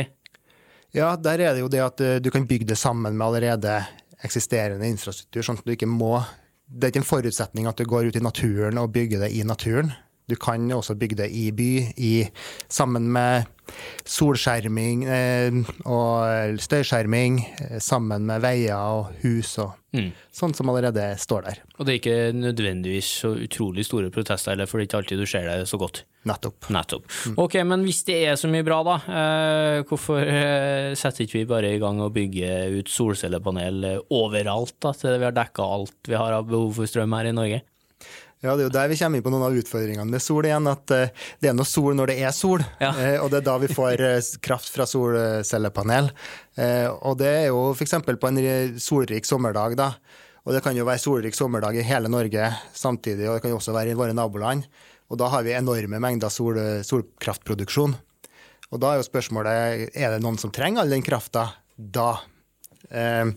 Ja, 0.97 1.13
der 1.21 1.45
er 1.45 1.53
det 1.53 1.67
jo 1.67 1.69
det 1.69 1.85
at 1.85 2.01
du 2.25 2.33
kan 2.33 2.49
bygge 2.49 2.73
det 2.73 2.81
sammen 2.81 3.13
med 3.13 3.27
allerede 3.29 3.83
eksisterende 4.25 4.89
infrastruktur, 4.89 5.45
sånn 5.45 5.61
at 5.61 5.69
du 5.69 5.77
ikke 5.77 5.91
må 5.91 6.17
Det 6.69 6.85
er 6.89 6.91
ikke 6.93 7.01
en 7.05 7.13
forutsetning 7.13 7.69
at 7.69 7.79
du 7.81 7.85
går 7.89 8.09
ut 8.11 8.17
i 8.17 8.25
naturen 8.25 8.77
og 8.81 8.91
bygger 8.93 9.23
det 9.23 9.31
i 9.37 9.45
naturen. 9.45 9.93
Du 10.29 10.37
kan 10.37 10.69
også 10.77 10.97
bygge 10.99 11.23
det 11.23 11.31
i 11.33 11.49
by, 11.57 11.71
i, 11.97 12.13
sammen 12.69 13.09
med 13.13 13.49
solskjerming 14.09 15.05
eh, 15.09 15.59
og 15.89 16.61
støyskjerming, 16.65 17.43
eh, 17.69 17.77
sammen 17.85 18.25
med 18.29 18.45
veier 18.45 18.77
og 18.79 19.13
hus 19.25 19.57
og 19.65 19.77
Mm. 19.89 20.11
sånt 20.37 20.57
som 20.57 20.69
allerede 20.69 21.01
står 21.17 21.47
der. 21.47 21.61
Og 21.79 21.87
det 21.87 21.93
er 21.95 21.99
ikke 21.99 22.33
nødvendigvis 22.37 23.07
så 23.23 23.31
utrolig 23.41 23.87
store 23.87 24.11
protester, 24.13 24.53
eller 24.53 24.69
for 24.69 24.77
det 24.77 24.85
er 24.85 24.89
ikke 24.91 24.99
alltid 24.99 25.19
du 25.23 25.25
ser 25.27 25.47
det 25.49 25.65
så 25.67 25.79
godt. 25.81 26.03
Nettopp. 26.29 26.69
Nettopp. 26.69 27.07
Ok, 27.41 27.55
men 27.65 27.87
hvis 27.87 28.03
det 28.05 28.19
er 28.29 28.37
så 28.37 28.51
mye 28.53 28.67
bra, 28.67 28.83
da, 28.85 28.97
eh, 29.09 29.79
hvorfor 29.89 30.21
eh, 30.21 30.93
setter 30.93 31.25
ikke 31.25 31.39
vi 31.39 31.45
bare 31.49 31.73
i 31.73 31.81
gang 31.81 32.03
og 32.05 32.13
bygger 32.13 32.77
ut 32.77 32.93
solcellepanel 32.93 33.85
eh, 33.95 33.99
overalt, 34.13 34.77
da, 34.85 34.93
til 34.93 35.17
vi 35.17 35.25
har 35.25 35.33
dekka 35.41 35.65
alt 35.65 35.97
vi 36.13 36.21
har 36.21 36.37
av 36.37 36.45
behov 36.53 36.75
for 36.77 36.85
strøm 36.93 37.17
her 37.17 37.33
i 37.33 37.33
Norge? 37.33 37.63
Ja, 38.41 38.53
det 38.55 38.63
er 38.63 38.69
jo 38.69 38.75
der 38.77 38.89
vi 38.93 38.97
kommer 39.01 39.19
inn 39.19 39.25
på 39.27 39.31
noen 39.35 39.43
av 39.49 39.57
utfordringene 39.59 40.13
med 40.15 40.23
sol 40.23 40.47
igjen. 40.47 40.69
At 40.71 40.93
eh, 40.95 41.11
det 41.43 41.51
er 41.51 41.57
noe 41.59 41.67
sol 41.67 41.97
når 41.99 42.13
det 42.13 42.17
er 42.23 42.35
sol, 42.37 42.63
Ja. 42.81 42.93
eh, 42.95 43.17
og 43.19 43.33
det 43.33 43.41
er 43.41 43.47
da 43.49 43.57
vi 43.59 43.71
får 43.73 44.01
eh, 44.07 44.29
kraft 44.47 44.71
fra 44.71 44.87
solcellepanel. 44.87 46.11
Og 47.03 47.19
det 47.19 47.29
er 47.31 47.47
jo 47.53 47.61
f.eks. 47.75 47.95
på 48.07 48.29
en 48.31 48.39
solrik 48.83 49.27
sommerdag, 49.27 49.77
da. 49.79 49.93
Og 50.47 50.55
det 50.55 50.63
kan 50.65 50.75
jo 50.79 50.87
være 50.89 51.03
solrik 51.03 51.35
sommerdag 51.37 51.77
i 51.77 51.85
hele 51.87 52.09
Norge 52.11 52.47
samtidig, 52.75 53.27
og 53.29 53.37
det 53.37 53.43
kan 53.45 53.53
jo 53.53 53.59
også 53.61 53.75
være 53.77 53.93
i 53.93 53.99
våre 53.99 54.15
naboland. 54.17 54.65
Og 55.11 55.19
da 55.21 55.29
har 55.33 55.43
vi 55.47 55.53
enorme 55.57 55.99
mengder 56.03 56.31
sol, 56.33 56.57
solkraftproduksjon. 56.87 57.95
Og 58.73 58.81
da 58.83 58.91
er 58.95 59.01
jo 59.01 59.07
spørsmålet 59.07 59.95
er 59.97 60.15
det 60.15 60.23
noen 60.25 60.39
som 60.41 60.51
trenger 60.55 60.83
all 60.83 60.93
den 60.93 61.05
krafta 61.07 61.47
da. 61.79 62.11
Eh, 62.91 63.31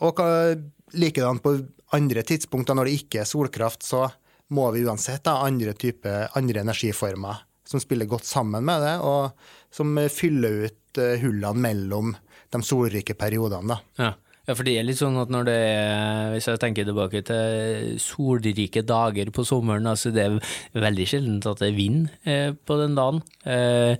og 0.00 0.16
hva- 0.18 0.56
likedan 0.96 1.38
på 1.42 1.56
andre 1.94 2.22
tidspunkter 2.26 2.74
når 2.74 2.88
det 2.88 2.96
ikke 3.00 3.20
er 3.22 3.28
solkraft, 3.28 3.86
så 3.86 4.06
må 4.54 4.68
vi 4.74 4.84
uansett 4.86 5.26
ha 5.30 5.40
andre 5.46 5.74
type, 5.78 6.10
andre 6.38 6.62
energiformer 6.62 7.42
som 7.66 7.82
spiller 7.82 8.06
godt 8.06 8.24
sammen 8.24 8.64
med 8.64 8.82
det, 8.82 8.94
og 9.02 9.32
som 9.74 9.96
fyller 10.12 10.66
ut 10.66 11.00
eh, 11.02 11.18
hullene 11.22 11.62
mellom 11.62 12.12
de 12.54 12.60
solrike 12.62 13.16
periodene. 13.18 13.74
Da. 13.74 13.78
Ja. 13.98 14.12
Ja, 14.46 14.54
for 14.54 14.62
det 14.66 14.76
er 14.78 14.86
litt 14.86 15.00
sånn 15.00 15.16
at 15.18 15.30
når 15.32 15.46
det 15.48 15.54
er 15.58 16.28
Hvis 16.30 16.46
jeg 16.46 16.60
tenker 16.62 16.86
tilbake 16.86 17.22
til 17.26 17.96
solrike 18.02 18.84
dager 18.86 19.32
på 19.34 19.42
sommeren, 19.46 19.88
altså 19.90 20.12
det 20.14 20.22
er 20.22 20.36
veldig 20.76 21.06
sjeldent 21.10 21.48
at 21.50 21.62
det 21.62 21.70
er 21.72 21.76
vind 21.76 22.06
eh, 22.28 22.52
på 22.54 22.76
den 22.78 22.94
dagen. 22.98 23.22
Eh, 23.42 23.96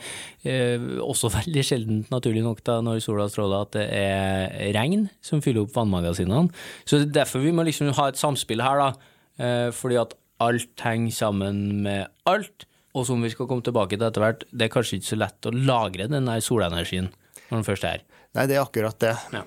eh, 0.46 0.86
også 1.02 1.32
veldig 1.38 1.64
sjeldent, 1.66 2.12
naturlig 2.14 2.44
nok, 2.46 2.62
da 2.66 2.78
når 2.84 3.02
sola 3.04 3.26
stråler, 3.32 3.66
at 3.66 3.74
det 3.74 3.86
er 3.90 4.70
regn 4.76 5.08
som 5.24 5.42
fyller 5.42 5.64
opp 5.64 5.74
vannmagasinene. 5.74 6.52
Så 6.84 7.00
det 7.00 7.08
er 7.08 7.18
derfor 7.22 7.42
vi 7.42 7.54
må 7.56 7.66
liksom 7.66 7.90
ha 7.98 8.08
et 8.12 8.20
samspill 8.20 8.62
her, 8.62 8.84
da. 8.84 9.12
Eh, 9.42 9.68
fordi 9.74 9.98
at 10.00 10.14
alt 10.42 10.86
henger 10.86 11.14
sammen 11.16 11.82
med 11.86 12.06
alt. 12.28 12.68
Og 12.96 13.04
som 13.08 13.20
vi 13.20 13.32
skal 13.32 13.48
komme 13.50 13.64
tilbake 13.64 13.98
til 13.98 14.06
etter 14.06 14.22
hvert, 14.22 14.46
det 14.52 14.68
er 14.68 14.72
kanskje 14.72 15.00
ikke 15.00 15.10
så 15.10 15.20
lett 15.20 15.48
å 15.48 15.52
lagre 15.52 16.08
den 16.08 16.30
der 16.30 16.40
solenergien 16.44 17.10
når 17.50 17.58
den 17.58 17.66
først 17.66 17.84
er 17.84 17.98
her. 17.98 18.06
Nei, 18.36 18.46
det 18.48 18.56
er 18.56 18.64
akkurat 18.64 18.98
det. 19.02 19.12
Ja. 19.34 19.42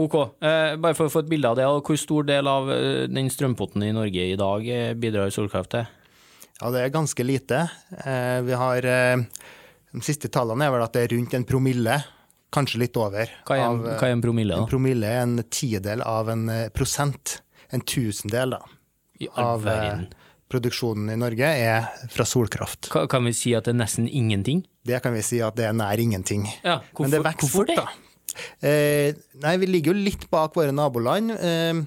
Ok, 0.00 0.14
eh, 0.42 0.76
bare 0.80 0.94
for 0.98 1.06
å 1.08 1.12
få 1.12 1.22
et 1.24 1.28
bilde 1.30 1.48
av 1.50 1.56
det, 1.58 1.64
hvor 1.66 1.98
stor 2.00 2.24
del 2.28 2.48
av 2.48 2.70
eh, 2.72 3.06
den 3.12 3.28
strømpotten 3.30 3.82
i 3.86 3.92
Norge 3.92 4.24
i 4.32 4.36
dag 4.40 4.66
eh, 4.68 4.94
bidrar 4.94 5.30
solkraft 5.34 5.70
til? 5.74 5.86
Ja, 6.62 6.70
det 6.70 6.80
er 6.84 6.92
ganske 6.94 7.24
lite. 7.26 7.62
Eh, 8.04 8.40
vi 8.46 8.52
har 8.58 8.84
eh, 8.86 9.22
De 9.92 10.00
siste 10.06 10.28
tallene 10.32 10.64
er 10.64 10.72
vel 10.72 10.82
at 10.86 10.92
det 10.96 11.02
er 11.06 11.14
rundt 11.16 11.34
en 11.36 11.44
promille, 11.44 11.96
kanskje 12.52 12.78
litt 12.80 12.96
over. 12.96 13.28
Hva 13.48 13.56
er, 13.58 13.62
en, 13.66 13.80
av, 13.82 13.98
hva 14.00 14.08
er 14.08 14.14
en 14.16 14.22
promille, 14.24 14.56
En 14.56 14.68
promille 14.70 15.08
er 15.08 15.22
en 15.26 15.38
tiendedel 15.52 16.02
av 16.06 16.28
en 16.32 16.46
prosent. 16.72 17.38
En 17.72 17.80
tusendel, 17.84 18.56
da. 18.56 18.62
Av 19.40 19.64
produksjonen 20.52 21.08
i 21.14 21.16
Norge 21.16 21.48
er 21.48 21.86
fra 22.12 22.24
solkraft. 22.28 22.90
Ka- 22.92 23.06
Kan 23.08 23.24
vi 23.24 23.32
si 23.36 23.54
at 23.56 23.64
det 23.64 23.72
er 23.72 23.78
nesten 23.80 24.08
ingenting? 24.08 24.64
Det 24.84 24.98
kan 25.02 25.14
vi 25.14 25.22
si 25.24 25.40
at 25.40 25.56
det 25.56 25.64
er 25.68 25.72
nær 25.76 26.00
ingenting. 26.02 26.44
Ja, 26.64 26.80
hvorfor, 26.92 27.04
Men 27.06 27.10
det 27.14 27.22
vokser 27.24 27.52
fort, 27.54 27.72
da. 27.76 27.86
Eh, 28.60 29.14
nei, 29.42 29.56
vi 29.62 29.68
ligger 29.70 29.92
jo 29.92 30.04
litt 30.08 30.28
bak 30.32 30.56
våre 30.58 30.74
naboland. 30.74 31.34
Eh, 31.36 31.82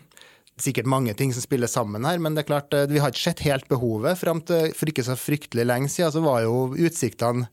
sikkert 0.61 0.87
mange 0.87 1.13
ting 1.17 1.33
som 1.35 1.43
spiller 1.43 1.71
sammen 1.71 2.05
her, 2.07 2.19
men 2.21 2.35
det 2.35 2.45
er 2.45 2.51
klart, 2.53 2.73
eh, 2.73 2.87
vi 2.91 3.01
har 3.03 3.11
ikke 3.11 3.25
sett 3.27 3.43
helt 3.47 3.67
behovet. 3.71 4.19
Fram 4.19 4.41
til 4.45 4.71
for 4.77 4.91
ikke 4.91 5.05
så 5.07 5.17
fryktelig 5.19 5.67
lenge 5.67 5.91
siden 5.91 6.13
så 6.15 6.23
var 6.23 6.45
jo 6.45 6.69
utsiktene 6.75 7.49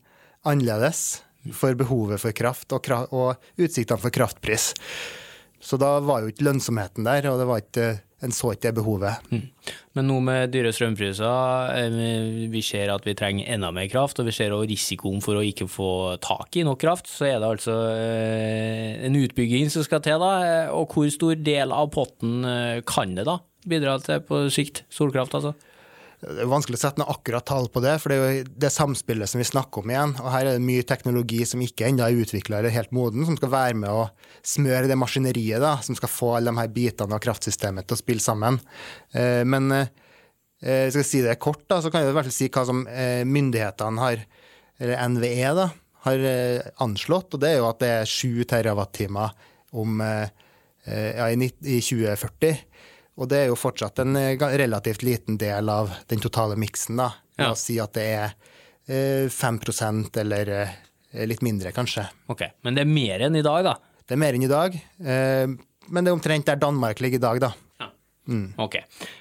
annerledes 0.47 1.23
for 1.55 1.75
behovet 1.75 2.21
for 2.23 2.35
kraft 2.35 2.71
og, 2.75 2.87
og 3.11 3.35
utsiktene 3.59 3.99
for 3.99 4.13
kraftpris. 4.15 4.71
Så 5.63 5.79
da 5.79 5.97
var 6.03 6.23
jo 6.23 6.31
ikke 6.31 6.47
lønnsomheten 6.47 7.07
der, 7.07 7.29
og 7.31 7.39
det 7.39 7.47
var 7.47 7.63
ikke, 7.63 7.87
en 8.23 8.31
så 8.33 8.53
ikke 8.53 8.69
det 8.69 8.75
behovet. 8.77 9.25
Men 9.97 10.07
nå 10.07 10.19
med 10.23 10.51
dyre 10.53 10.71
strømpriser, 10.73 11.73
eh, 11.75 12.47
vi 12.53 12.61
ser 12.65 12.93
at 12.93 13.03
vi 13.05 13.15
trenger 13.19 13.49
enda 13.55 13.71
mer 13.75 13.89
kraft, 13.91 14.19
og 14.19 14.29
vi 14.29 14.35
ser 14.35 14.55
også 14.55 14.69
risikoen 14.71 15.21
for 15.23 15.39
å 15.39 15.43
ikke 15.43 15.67
få 15.69 15.89
tak 16.23 16.55
i 16.55 16.63
nok 16.63 16.79
kraft, 16.81 17.09
så 17.11 17.27
er 17.27 17.41
det 17.43 17.49
altså 17.49 17.75
eh, 17.91 19.03
en 19.07 19.19
utbygging 19.19 19.69
som 19.73 19.83
skal 19.85 20.01
til, 20.05 20.23
da. 20.23 20.31
Eh, 20.47 20.71
Og 20.73 20.87
hvor 20.95 21.11
stor 21.13 21.35
del 21.35 21.75
av 21.75 21.91
potten 21.93 22.41
kan 22.87 23.13
det 23.15 23.27
da 23.27 23.37
bidra 23.67 23.97
til 24.03 24.23
på 24.27 24.45
sikt? 24.51 24.83
Solkraft, 24.91 25.35
altså? 25.37 25.53
Det 26.23 26.39
er 26.45 26.47
vanskelig 26.47 26.77
å 26.77 26.81
sette 26.85 27.01
noe 27.01 27.11
akkurat 27.11 27.43
tall 27.43 27.65
på 27.71 27.81
det, 27.83 27.97
for 27.99 28.11
det 28.11 28.17
er 28.17 28.35
jo 28.37 28.45
det 28.63 28.69
samspillet 28.71 29.27
som 29.27 29.41
vi 29.41 29.47
snakker 29.47 29.83
om 29.83 29.91
igjen. 29.91 30.13
Og 30.21 30.29
her 30.31 30.47
er 30.47 30.55
det 30.55 30.63
mye 30.63 30.85
teknologi 30.87 31.41
som 31.49 31.63
ikke 31.63 31.89
ennå 31.89 32.05
er 32.05 32.21
utvikla 32.23 32.61
eller 32.61 32.71
helt 32.71 32.93
moden, 32.95 33.25
som 33.27 33.35
skal 33.39 33.51
være 33.51 33.79
med 33.81 33.91
å 33.91 34.05
smøre 34.47 34.87
det 34.87 34.97
maskineriet 34.99 35.59
da, 35.63 35.75
som 35.83 35.97
skal 35.99 36.11
få 36.11 36.31
alle 36.37 36.53
de 36.53 36.61
her 36.61 36.71
bitene 36.71 37.17
av 37.17 37.23
kraftsystemet 37.25 37.89
til 37.89 37.97
å 37.97 38.01
spille 38.03 38.23
sammen. 38.23 38.61
Eh, 39.11 39.43
Men 39.43 39.67
skal 40.63 40.79
jeg 40.87 40.95
skal 40.95 41.07
si 41.09 41.21
det 41.25 41.39
kort, 41.43 41.65
da, 41.67 41.81
så 41.83 41.91
kan 41.91 42.01
jeg 42.01 42.13
i 42.13 42.15
hvert 42.15 42.29
fall 42.29 42.37
si 42.37 42.47
hva 42.47 42.63
som 42.69 42.85
eh, 42.87 43.25
myndighetene 43.27 43.99
har, 43.99 44.21
eller 44.79 45.09
NVE, 45.11 45.49
da, 45.59 45.67
har 46.07 46.23
eh, 46.29 46.71
anslått. 46.83 47.35
Og 47.35 47.43
det 47.43 47.51
er 47.51 47.59
jo 47.59 47.67
at 47.69 47.81
det 47.83 47.91
er 47.97 48.09
7 48.09 48.45
terawattimer 48.51 49.35
om 49.75 49.99
eh, 50.03 50.31
eh, 50.87 51.19
ja, 51.19 51.27
i 51.31 51.79
2040. 51.83 52.63
Og 53.21 53.29
det 53.29 53.43
er 53.43 53.51
jo 53.51 53.57
fortsatt 53.59 53.99
en 54.01 54.15
eh, 54.17 54.37
relativt 54.57 55.03
liten 55.05 55.37
del 55.37 55.69
av 55.69 55.91
den 56.09 56.19
totale 56.23 56.55
miksen, 56.59 56.97
da. 56.97 57.11
La 57.37 57.51
Ja. 57.51 57.53
si 57.57 57.79
at 57.81 57.93
det 57.97 58.03
er 58.13 58.33
eh, 58.87 59.27
5 59.29 59.59
eller 60.21 60.49
eh, 60.61 61.25
litt 61.29 61.41
mindre, 61.45 61.71
kanskje. 61.73 62.07
Ok, 62.29 62.41
men 62.63 62.75
det 62.75 62.81
er 62.85 62.89
mer 62.89 63.19
enn 63.27 63.35
i 63.37 63.41
dag, 63.45 63.63
da? 63.63 63.75
Det 64.05 64.15
er 64.17 64.21
mer 64.21 64.33
enn 64.33 64.43
i 64.43 64.51
dag, 64.51 64.73
eh, 65.05 65.47
men 65.89 66.03
det 66.03 66.09
er 66.11 66.17
omtrent 66.17 66.45
der 66.49 66.55
Danmark 66.61 66.99
ligger 67.01 67.17
i 67.21 67.27
dag, 67.27 67.39
da. 67.39 67.53
Ok. 68.57 68.77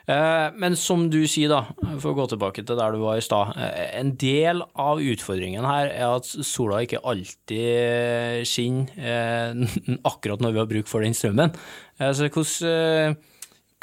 Eh, 0.07 0.49
men 0.63 0.77
som 0.79 1.09
du 1.11 1.25
sier, 1.27 1.51
da, 1.51 1.65
for 1.99 2.13
å 2.13 2.19
gå 2.21 2.29
tilbake 2.31 2.63
til 2.63 2.77
der 2.79 2.93
du 2.95 3.01
var 3.03 3.17
i 3.19 3.25
stad. 3.25 3.51
eh, 3.59 3.99
En 3.99 4.13
del 4.15 4.63
av 4.79 5.01
utfordringen 5.03 5.65
her 5.67 5.89
er 5.91 6.07
at 6.21 6.25
sola 6.47 6.79
ikke 6.87 7.01
alltid 7.03 8.47
skinner 8.47 8.87
eh, 8.97 9.99
akkurat 10.11 10.41
når 10.41 10.53
vi 10.55 10.63
har 10.63 10.71
bruk 10.71 10.87
for 10.91 11.03
den 11.03 11.15
strømmen. 11.19 11.51
Eh, 11.99 12.13
så 12.15 12.29
hvordan 12.31 12.71
eh, 12.71 13.17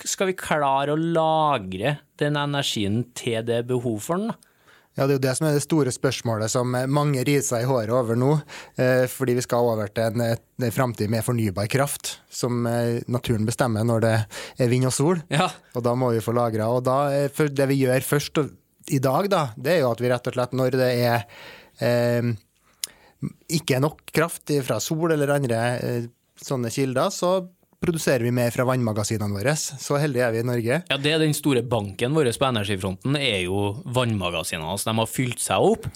skal 0.08 0.30
vi 0.32 0.38
klare 0.40 0.94
å 0.94 1.00
lagre 1.00 1.98
den 2.20 2.38
energien 2.40 3.02
til 3.18 3.42
det 3.48 3.62
er 3.62 3.68
behov 3.68 4.00
for 4.06 4.22
den? 4.22 4.32
da? 4.32 4.38
Ja, 4.98 5.06
Det 5.08 5.14
er 5.14 5.20
jo 5.20 5.24
det 5.24 5.34
som 5.38 5.48
er 5.48 5.54
det 5.56 5.64
store 5.64 5.92
spørsmålet 5.96 6.52
som 6.52 6.74
eh, 6.76 6.88
mange 6.90 7.22
riser 7.24 7.46
seg 7.54 7.64
i 7.64 7.70
håret 7.70 7.94
over 7.96 8.18
nå. 8.20 8.34
Eh, 8.76 9.06
fordi 9.08 9.38
vi 9.38 9.44
skal 9.46 9.70
over 9.72 9.88
til 9.96 10.18
en, 10.20 10.72
framtid 10.76 11.12
med 11.14 11.24
fornybar 11.24 11.70
kraft, 11.72 12.18
som 12.28 12.66
eh, 12.68 13.00
naturen 13.08 13.48
bestemmer 13.48 13.88
når 13.88 14.04
det 14.04 14.16
er 14.60 14.72
vind 14.72 14.90
og 14.90 14.96
sol. 14.96 15.22
Ja. 15.32 15.48
Og 15.78 15.86
da 15.86 15.96
må 15.96 16.12
vi 16.12 16.24
få 16.26 16.36
lagra. 16.36 16.68
Og 16.74 16.84
da, 16.90 17.00
det 17.30 17.70
vi 17.72 17.80
gjør 17.86 18.04
først 18.04 18.44
i 18.90 19.00
dag, 19.00 19.30
da, 19.32 19.46
det 19.56 19.78
er 19.78 19.82
jo 19.86 19.94
at 19.94 20.04
vi 20.04 20.12
rett 20.12 20.28
og 20.28 20.36
slett, 20.36 20.58
når 20.58 20.76
det 20.82 20.92
er 21.06 21.26
eh, 21.86 22.34
ikke 23.60 23.80
nok 23.84 24.04
kraft 24.16 24.52
fra 24.66 24.82
sol 24.84 25.14
eller 25.16 25.38
andre 25.38 25.62
eh, 25.78 26.10
sånne 26.44 26.72
kilder, 26.74 27.12
så 27.14 27.38
produserer 27.80 28.26
vi 28.28 28.32
mer 28.36 28.52
fra 28.52 28.66
vannmagasinene 28.68 29.36
våre. 29.36 29.56
Så 29.56 29.98
heldige 30.02 30.26
er 30.28 30.36
vi 30.36 30.42
i 30.44 30.48
Norge. 30.48 30.80
Ja, 30.92 30.98
det 31.00 31.14
er 31.16 31.22
den 31.24 31.36
store 31.38 31.64
banken 31.64 32.16
vår 32.18 32.32
på 32.36 32.50
energifronten, 32.50 33.16
er 33.16 33.44
jo 33.46 33.70
vannmagasinene. 33.96 34.74
Altså, 34.76 34.92
de 34.92 35.00
har 35.00 35.12
fylt 35.12 35.44
seg 35.44 35.68
opp 35.72 35.88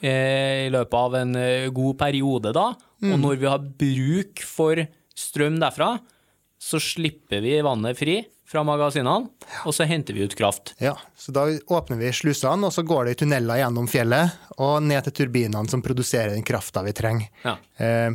eh, 0.00 0.66
i 0.66 0.70
løpet 0.72 1.00
av 1.00 1.18
en 1.20 1.36
eh, 1.40 1.68
god 1.74 1.98
periode 2.00 2.54
da, 2.56 2.70
og 3.06 3.18
når 3.20 3.40
vi 3.42 3.50
har 3.50 3.66
bruk 3.82 4.40
for 4.48 4.80
strøm 5.16 5.60
derfra, 5.60 5.96
så 6.56 6.80
slipper 6.80 7.44
vi 7.44 7.58
vannet 7.64 7.98
fri 7.98 8.16
fra 8.46 8.62
magasinene, 8.66 9.28
og 9.66 9.74
så 9.74 9.86
henter 9.90 10.14
vi 10.14 10.24
ut 10.26 10.36
kraft. 10.38 10.72
Ja, 10.82 10.94
så 11.18 11.34
Da 11.34 11.46
åpner 11.50 11.98
vi 11.98 12.12
slusene, 12.14 12.68
og 12.68 12.72
så 12.72 12.84
går 12.86 13.06
det 13.06 13.16
i 13.16 13.20
tunneler 13.24 13.60
gjennom 13.60 13.88
fjellet 13.90 14.54
og 14.62 14.78
ned 14.86 15.02
til 15.08 15.16
turbinene 15.20 15.68
som 15.70 15.82
produserer 15.84 16.32
den 16.36 16.46
krafta 16.46 16.84
vi 16.86 16.94
trenger. 16.96 17.28
Ja. 17.42 17.56
Eh, 17.76 18.14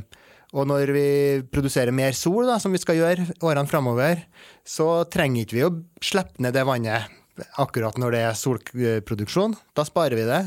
og 0.51 0.67
når 0.67 0.91
vi 0.96 1.08
produserer 1.48 1.96
mer 1.96 2.15
sol, 2.17 2.43
da, 2.50 2.58
som 2.60 2.74
vi 2.75 2.81
skal 2.81 3.00
gjøre 3.00 3.27
årene 3.39 3.70
framover, 3.72 4.25
så 4.67 5.03
trenger 5.12 5.46
ikke 5.46 5.58
vi 5.58 5.67
å 5.67 5.75
slippe 6.03 6.43
ned 6.43 6.55
det 6.58 6.65
vannet 6.67 7.20
akkurat 7.62 7.96
når 8.00 8.15
det 8.15 8.25
er 8.27 8.36
solproduksjon. 8.38 9.55
Da 9.77 9.86
sparer 9.88 10.20
vi 10.20 10.25
det, 10.27 10.41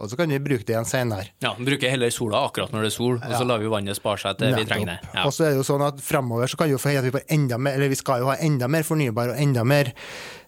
og 0.00 0.08
så 0.08 0.16
kan 0.16 0.32
vi 0.32 0.40
bruke 0.40 0.64
det 0.64 0.72
igjen 0.72 0.88
senere. 0.88 1.28
Ja, 1.44 1.52
Bruker 1.60 1.92
heller 1.92 2.12
sola 2.14 2.40
akkurat 2.48 2.72
når 2.72 2.86
det 2.86 2.90
er 2.90 2.94
sol, 2.94 3.18
og 3.20 3.34
så 3.36 3.44
lar 3.44 3.60
vi 3.60 3.68
vannet 3.68 3.98
spare 3.98 4.22
seg 4.22 4.38
til 4.40 4.56
vi 4.56 4.64
trenger 4.68 4.94
det. 4.94 4.98
Ja. 5.12 5.26
Og 5.28 5.34
så 5.36 5.44
er 5.44 5.52
det 5.52 5.60
jo 5.60 5.66
sånn 5.68 5.84
at 5.84 6.00
framover 6.04 6.48
så 6.48 6.56
kan 6.56 6.70
vi 6.70 6.76
jo 6.78 6.80
få 6.80 6.94
at 6.96 7.08
vi 7.10 7.24
enda 7.36 7.60
mer, 7.60 7.76
eller 7.76 7.92
vi 7.92 8.00
skal 8.00 8.24
jo 8.24 8.30
ha 8.32 8.38
enda 8.40 8.70
mer 8.72 8.86
fornybar 8.88 9.34
og 9.34 9.42
enda 9.44 9.66
mer 9.68 9.92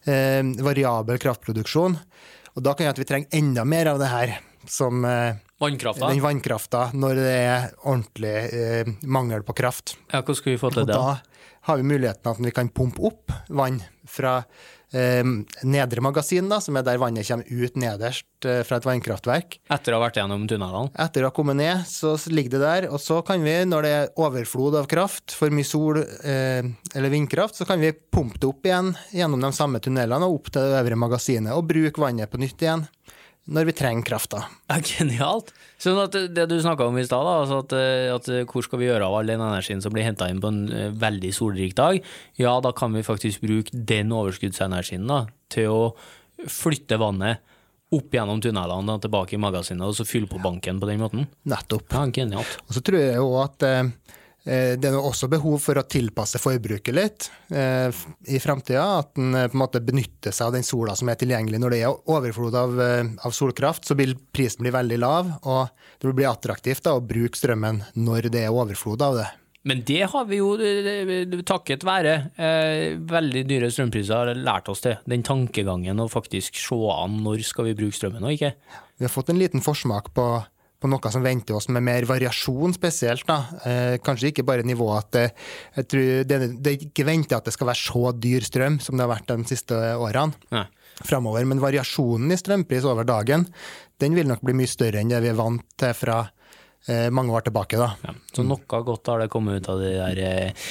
eh, 0.08 0.40
variabel 0.64 1.20
kraftproduksjon. 1.20 1.98
Og 2.56 2.64
da 2.64 2.72
kan 2.72 2.88
vi 2.88 2.94
at 2.94 3.02
vi 3.02 3.08
trenger 3.08 3.42
enda 3.42 3.66
mer 3.68 3.92
av 3.92 4.00
det 4.00 4.08
her 4.12 4.38
som 4.68 5.04
eh, 5.04 5.36
Vannkrafta, 5.62 6.08
den 6.10 6.22
vannkrafta 6.24 6.88
når 6.98 7.18
det 7.20 7.32
er 7.38 7.68
ordentlig 7.84 8.36
eh, 8.50 8.94
mangel 9.06 9.44
på 9.46 9.54
kraft. 9.62 9.96
ja, 10.10 10.20
hvordan 10.20 10.40
skal 10.40 10.56
vi 10.56 10.60
få 10.60 10.72
til 10.74 10.88
det? 10.88 10.96
da 10.98 11.20
har 11.62 11.76
vi 11.76 11.82
muligheten 11.86 12.30
at 12.30 12.40
vi 12.42 12.50
kan 12.50 12.68
pumpe 12.74 13.04
opp 13.06 13.32
vann 13.54 13.78
fra 14.08 14.40
eh, 14.92 15.22
nedre 15.62 16.02
magasin, 16.02 16.48
da, 16.50 16.58
som 16.60 16.76
er 16.76 16.86
der 16.86 16.98
vannet 16.98 17.28
kommer 17.28 17.46
ut 17.46 17.78
nederst 17.78 18.48
eh, 18.48 18.64
fra 18.66 18.80
et 18.80 18.88
vannkraftverk. 18.88 19.60
Etter 19.70 19.94
å 19.94 20.00
ha 20.00 20.06
vært 20.08 20.18
gjennom 20.18 20.48
tunnelene? 20.50 20.90
Etter 21.04 21.22
å 21.22 21.30
ha 21.30 21.36
kommet 21.36 21.60
ned, 21.60 21.84
så 21.86 22.16
ligger 22.34 22.56
det 22.56 22.62
der. 22.64 22.88
Og 22.90 22.98
så 23.02 23.20
kan 23.26 23.46
vi, 23.46 23.54
når 23.68 23.86
det 23.86 23.94
er 24.00 24.10
overflod 24.26 24.80
av 24.82 24.90
kraft, 24.90 25.36
for 25.38 25.54
mye 25.54 25.68
sol 25.68 26.02
eh, 26.02 26.66
eller 26.66 27.14
vindkraft, 27.14 27.60
så 27.60 27.68
kan 27.68 27.82
vi 27.82 27.94
pumpe 27.94 28.42
det 28.42 28.50
opp 28.50 28.66
igjen 28.66 28.90
gjennom 29.14 29.46
de 29.46 29.54
samme 29.54 29.82
tunnelene 29.84 30.26
og 30.26 30.40
opp 30.40 30.50
til 30.50 30.66
det 30.66 30.82
øvre 30.82 30.98
magasinet, 31.06 31.54
og 31.54 31.70
bruke 31.70 32.02
vannet 32.02 32.32
på 32.32 32.42
nytt 32.42 32.66
igjen 32.66 32.88
når 33.50 33.66
vi 33.68 33.74
trenger 33.74 34.06
krafta. 34.06 34.44
Ja, 34.70 34.78
genialt. 34.78 35.50
Sånn 35.82 35.98
at 35.98 36.14
det 36.14 36.44
du 36.50 36.56
snakka 36.62 36.86
om 36.86 36.98
i 37.00 37.06
stad, 37.06 37.26
altså 37.26 37.62
at, 37.64 37.74
eh, 37.74 38.08
at 38.14 38.28
eh, 38.30 38.44
hvor 38.46 38.62
skal 38.62 38.78
vi 38.78 38.86
gjøre 38.86 39.08
av 39.08 39.16
all 39.18 39.32
den 39.32 39.42
energien 39.42 39.82
som 39.82 39.94
blir 39.94 40.06
henta 40.06 40.28
inn 40.30 40.42
på 40.42 40.52
en 40.52 40.60
eh, 40.70 40.90
veldig 40.94 41.32
solrik 41.34 41.74
dag? 41.78 41.98
Ja, 42.38 42.54
da 42.62 42.70
kan 42.76 42.94
vi 42.94 43.02
faktisk 43.06 43.42
bruke 43.42 43.74
den 43.74 44.14
overskuddsenergien 44.14 45.08
da, 45.10 45.24
til 45.50 45.74
å 45.74 45.82
flytte 46.46 47.00
vannet 47.02 47.42
opp 47.92 48.14
gjennom 48.14 48.40
tunnelene 48.40 48.96
og 48.96 49.02
tilbake 49.04 49.36
i 49.36 49.42
magasinet, 49.42 49.84
og 49.84 49.96
så 49.96 50.06
fylle 50.08 50.30
på 50.30 50.40
banken 50.42 50.80
på 50.80 50.88
den 50.88 51.02
måten. 51.02 51.26
Nettopp. 51.48 51.90
Ja, 51.92 52.06
genialt. 52.14 52.58
Og 52.68 52.76
så 52.78 52.82
tror 52.84 53.02
jeg 53.02 53.18
jo 53.18 53.34
at 53.42 53.66
eh, 53.68 53.82
eh, 53.82 54.21
det 54.44 54.88
er 54.88 54.96
også 54.98 55.28
behov 55.30 55.60
for 55.62 55.78
å 55.78 55.84
tilpasse 55.86 56.40
forbruket 56.42 56.96
litt 56.96 57.28
eh, 57.54 57.94
i 58.26 58.40
framtida. 58.42 58.82
At 58.98 59.20
en 59.20 59.36
eh, 59.38 59.46
på 59.46 59.54
en 59.54 59.62
måte 59.62 59.82
benytter 59.84 60.34
seg 60.34 60.48
av 60.48 60.56
den 60.56 60.66
sola 60.66 60.96
som 60.98 61.12
er 61.12 61.20
tilgjengelig. 61.20 61.60
Når 61.62 61.74
det 61.74 61.82
er 61.84 62.10
overflod 62.16 62.56
av, 62.58 62.74
eh, 62.82 63.12
av 63.22 63.36
solkraft, 63.36 63.86
så 63.86 63.94
vil 63.98 64.16
prisen 64.34 64.66
bli 64.66 64.74
veldig 64.74 64.98
lav, 64.98 65.30
og 65.46 65.70
det 66.00 66.10
vil 66.10 66.18
bli 66.18 66.26
attraktivt 66.26 66.82
da, 66.88 66.96
å 66.98 67.04
bruke 67.06 67.38
strømmen 67.38 67.84
når 67.94 68.32
det 68.34 68.48
er 68.48 68.58
overflod 68.58 69.06
av 69.06 69.20
det. 69.20 69.28
Men 69.62 69.84
det 69.86 70.02
har 70.10 70.24
vi 70.26 70.40
jo 70.40 70.56
eh, 70.58 71.42
takket 71.46 71.84
være 71.86 72.14
eh, 72.34 72.98
veldig 72.98 73.44
dyre 73.46 73.70
strømpriser 73.70 74.34
lært 74.42 74.70
oss 74.72 74.82
til. 74.82 74.96
Den 75.06 75.22
tankegangen 75.26 76.02
å 76.02 76.10
faktisk 76.10 76.58
se 76.58 76.78
an 76.90 77.20
når 77.22 77.44
skal 77.46 77.70
vi 77.70 77.76
bruke 77.78 77.94
strømmen 77.94 78.26
og 78.26 78.34
ikke. 78.34 78.56
Vi 78.98 79.06
har 79.06 79.12
fått 79.12 79.30
en 79.30 79.38
liten 79.38 79.62
forsmak 79.62 80.10
på, 80.16 80.26
på 80.82 80.90
noe 80.90 81.12
som 81.14 81.22
venter 81.24 81.56
oss 81.56 81.70
med 81.70 81.84
mer 81.86 82.06
variasjon 82.08 82.74
spesielt. 82.74 83.26
da. 83.28 83.38
Eh, 83.64 83.96
kanskje 84.02 84.32
ikke 84.32 84.46
bare 84.46 84.66
nivået 84.66 84.98
at 84.98 85.10
det, 85.14 85.26
jeg 85.78 85.88
tror 85.92 86.28
det, 86.28 86.40
det 86.58 86.76
ikke 86.88 87.06
venter 87.06 87.38
at 87.38 87.46
det 87.46 87.54
skal 87.54 87.70
være 87.70 87.82
så 87.82 88.12
dyr 88.18 88.46
strøm 88.46 88.80
som 88.82 88.98
det 88.98 89.06
har 89.06 89.14
vært 89.14 89.30
de 89.30 89.50
siste 89.54 89.78
årene. 89.96 90.34
Nei. 90.54 90.66
Fremover, 91.02 91.44
Men 91.48 91.62
variasjonen 91.62 92.30
i 92.30 92.36
strømpris 92.36 92.84
over 92.86 93.06
dagen 93.08 93.46
den 94.02 94.14
vil 94.14 94.28
nok 94.28 94.42
bli 94.44 94.54
mye 94.58 94.70
større 94.70 95.00
enn 95.00 95.10
det 95.10 95.22
vi 95.24 95.30
er 95.30 95.38
vant 95.38 95.64
til 95.80 95.94
fra 95.96 96.24
mange 97.14 97.30
år 97.30 97.44
tilbake. 97.46 97.78
da. 97.78 97.92
Ja, 98.02 98.12
så 98.34 98.42
noe 98.42 98.80
godt 98.82 99.06
har 99.06 99.22
det 99.22 99.28
kommet 99.30 99.60
ut 99.62 99.68
av 99.70 99.78
de 99.78 99.92
der 99.94 100.18
eh, 100.26 100.70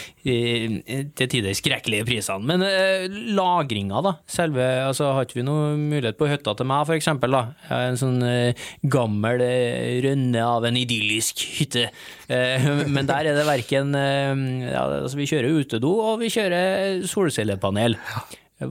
til 1.16 1.30
tider 1.32 1.56
skrekkelige 1.58 2.06
prisene. 2.08 2.44
Men 2.48 2.66
eh, 2.66 3.06
lagringa, 3.38 4.02
da? 4.04 4.16
Selve, 4.30 4.66
altså 4.86 5.12
Har 5.16 5.28
ikke 5.28 5.40
vi 5.40 5.48
noe 5.48 5.76
mulighet 5.80 6.20
på 6.20 6.30
hytta 6.30 6.56
til 6.58 6.68
meg? 6.70 6.92
Da? 7.32 7.42
En 7.78 8.00
sånn 8.00 8.20
eh, 8.28 8.68
gammel 8.84 9.44
eh, 9.46 10.02
rønne 10.06 10.44
av 10.44 10.68
en 10.68 10.80
idyllisk 10.80 11.46
hytte. 11.62 11.88
Eh, 12.28 12.70
men 12.96 13.10
der 13.10 13.32
er 13.32 13.40
det 13.40 13.48
verken 13.48 13.96
eh, 13.98 14.46
ja, 14.72 14.86
altså 15.02 15.20
Vi 15.20 15.30
kjører 15.32 15.64
utedo, 15.64 15.96
og 16.12 16.22
vi 16.24 16.32
kjører 16.34 17.04
solcellepanel. 17.10 17.98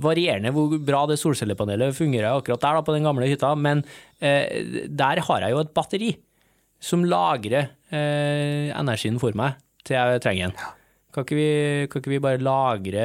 Varierende 0.00 0.52
hvor 0.54 0.76
bra 0.86 1.02
det 1.10 1.18
solcellepanelet 1.18 1.96
fungerer 1.96 2.36
akkurat 2.36 2.62
der 2.62 2.76
da, 2.78 2.82
på 2.86 2.94
den 2.94 3.06
gamle 3.08 3.26
hytta, 3.30 3.56
men 3.58 3.82
eh, 4.22 4.86
der 4.86 5.24
har 5.26 5.46
jeg 5.46 5.56
jo 5.56 5.64
et 5.64 5.72
batteri 5.74 6.12
som 6.80 7.04
lagrer 7.06 7.70
eh, 7.92 8.70
energien 8.72 9.20
for 9.20 9.36
meg 9.36 9.58
til 9.86 9.96
jeg 9.96 10.22
trenger 10.24 10.50
den. 10.50 10.76
Kan 11.10 11.26
ikke, 11.26 11.36
vi, 11.36 11.50
kan 11.90 12.02
ikke 12.02 12.12
vi 12.12 12.22
bare 12.22 12.42
lagre 12.42 13.04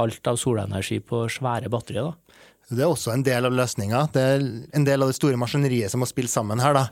alt 0.00 0.28
av 0.30 0.38
solenergi 0.40 1.02
på 1.04 1.26
svære 1.30 1.68
batterier, 1.72 2.08
da? 2.08 2.32
Det 2.72 2.80
er 2.80 2.88
også 2.88 3.12
en 3.12 3.24
del 3.26 3.44
av 3.44 3.52
løsninga. 3.52 4.06
Det 4.14 4.22
er 4.22 4.44
en 4.78 4.86
del 4.86 5.04
av 5.04 5.10
det 5.10 5.16
store 5.18 5.36
maskineriet 5.40 5.92
som 5.92 6.00
må 6.00 6.08
spille 6.08 6.30
sammen 6.32 6.62
her. 6.62 6.76
Da. 6.76 6.86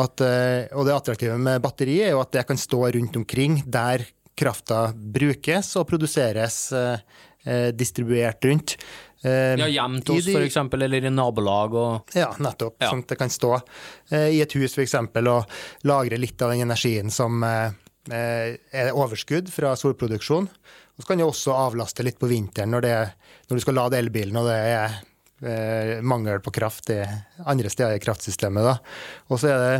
At, 0.00 0.22
eh, 0.24 0.72
og 0.72 0.86
det 0.88 0.94
attraktive 0.96 1.36
med 1.36 1.60
batteri 1.64 1.98
er 2.06 2.14
jo 2.14 2.22
at 2.22 2.32
det 2.32 2.46
kan 2.48 2.60
stå 2.60 2.86
rundt 2.96 3.18
omkring 3.20 3.58
der 3.66 4.06
krafta 4.36 4.86
brukes 4.94 5.74
og 5.76 5.86
produseres 5.90 6.56
eh, 6.76 7.04
eh, 7.44 7.68
distribuert 7.76 8.48
rundt. 8.48 8.78
Eh, 9.24 9.54
Ja, 9.58 9.66
hjem 9.70 10.00
til 10.04 10.18
oss, 10.20 10.28
eksempel, 10.42 10.82
eller 10.86 11.04
i 11.04 11.10
nabolag 11.10 11.74
og 11.74 12.14
Ja, 12.16 12.32
nettopp. 12.38 12.76
Ja. 12.82 12.90
Sånn 12.92 13.02
at 13.04 13.14
det 13.14 13.18
kan 13.18 13.32
stå 13.32 13.54
eh, 14.10 14.28
i 14.36 14.40
et 14.44 14.52
hus 14.58 14.76
eksempel, 14.78 15.28
og 15.32 15.44
lagre 15.88 16.18
litt 16.20 16.40
av 16.42 16.52
den 16.52 16.66
energien 16.68 17.10
som 17.10 17.42
eh, 17.46 17.72
eh, 18.12 18.56
er 18.72 18.92
overskudd 18.92 19.48
fra 19.52 19.74
solproduksjon. 19.76 20.48
Og 20.96 21.02
så 21.04 21.08
kan 21.10 21.18
det 21.20 21.26
også 21.28 21.52
avlaste 21.56 22.04
litt 22.06 22.18
på 22.20 22.28
vinteren 22.30 22.72
når, 22.72 22.80
det, 22.86 22.94
når 23.48 23.58
du 23.58 23.64
skal 23.64 23.76
lade 23.76 23.98
elbilen 24.00 24.38
og 24.40 24.46
det 24.48 24.56
er 24.56 24.94
eh, 25.44 25.90
mangel 26.00 26.40
på 26.40 26.52
kraft 26.56 26.88
i 26.94 27.02
andre 27.44 27.72
steder 27.72 27.98
i 27.98 28.00
kraftsystemet. 28.04 28.64
Da. 28.64 28.78
Og 29.28 29.40
så 29.42 29.52
er 29.52 29.60
det 29.64 29.76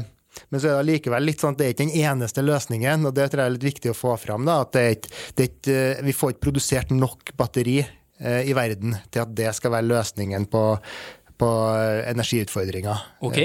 men 0.53 0.61
så 0.61 0.69
er 0.69 0.83
det 0.83 0.91
likevel 0.91 1.25
litt 1.25 1.41
sånn 1.41 1.55
at 1.55 1.61
det 1.63 1.65
er 1.65 1.71
ikke 1.73 1.87
den 1.87 1.97
eneste 1.97 2.43
løsningen, 2.45 3.07
og 3.09 3.15
det 3.17 3.31
tror 3.33 3.41
jeg 3.41 3.49
er 3.49 3.55
litt 3.55 3.65
viktig 3.71 3.89
å 3.93 3.97
få 3.97 4.17
fram. 4.21 4.45
Da, 4.45 4.59
at 4.67 4.75
det 4.77 4.83
er 4.83 4.91
ikke, 4.99 5.13
det 5.33 5.47
er 5.47 5.49
ikke, 5.55 6.05
vi 6.05 6.15
får 6.19 6.35
ikke 6.35 6.45
produsert 6.45 6.93
nok 6.93 7.33
batteri 7.41 7.79
eh, 7.81 7.89
i 8.21 8.53
verden 8.57 8.95
til 9.13 9.21
at 9.27 9.35
det 9.37 9.51
skal 9.57 9.75
være 9.75 9.89
løsningen 9.91 10.47
på, 10.49 10.63
på 11.37 11.49
energiutfordringa. 12.09 12.95
Ok. 13.27 13.39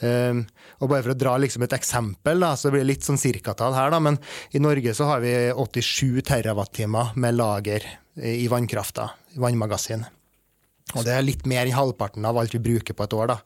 Um, 0.00 0.44
og 0.78 0.92
bare 0.92 1.02
for 1.02 1.10
å 1.12 1.18
dra 1.18 1.32
liksom 1.42 1.64
et 1.66 1.74
eksempel, 1.74 2.38
da, 2.40 2.52
så 2.56 2.70
blir 2.70 2.84
det 2.84 2.90
litt 2.92 3.06
sånn 3.08 3.18
cirkatall 3.18 3.74
her, 3.74 3.90
da, 3.90 3.98
men 4.00 4.16
i 4.54 4.60
Norge 4.62 4.92
så 4.94 5.08
har 5.10 5.20
vi 5.24 5.32
87 5.58 6.22
terawattimer 6.28 7.16
med 7.18 7.34
lager 7.34 7.84
i 8.22 8.46
vannkrafta, 8.50 9.08
i 9.34 9.42
vannmagasin. 9.42 10.06
Og 10.94 11.02
det 11.04 11.16
er 11.18 11.26
litt 11.26 11.44
mer 11.50 11.66
enn 11.66 11.74
halvparten 11.76 12.24
av 12.30 12.38
alt 12.40 12.54
vi 12.54 12.62
bruker 12.64 12.94
på 12.96 13.04
et 13.08 13.16
år. 13.18 13.34
da. 13.34 13.38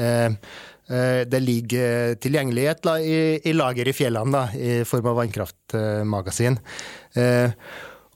Eh, 0.00 0.32
eh, 0.90 1.20
Det 1.28 1.40
ligger 1.44 2.16
tilgjengelighet 2.16 2.84
la- 2.88 2.98
i, 2.98 3.38
i 3.44 3.52
lager 3.54 3.86
i 3.86 3.94
fjellene 3.94 4.32
da, 4.32 4.42
i 4.56 4.82
form 4.88 5.06
av 5.12 5.20
vannkraftmagasin. 5.20 6.58
Eh, 7.14 7.52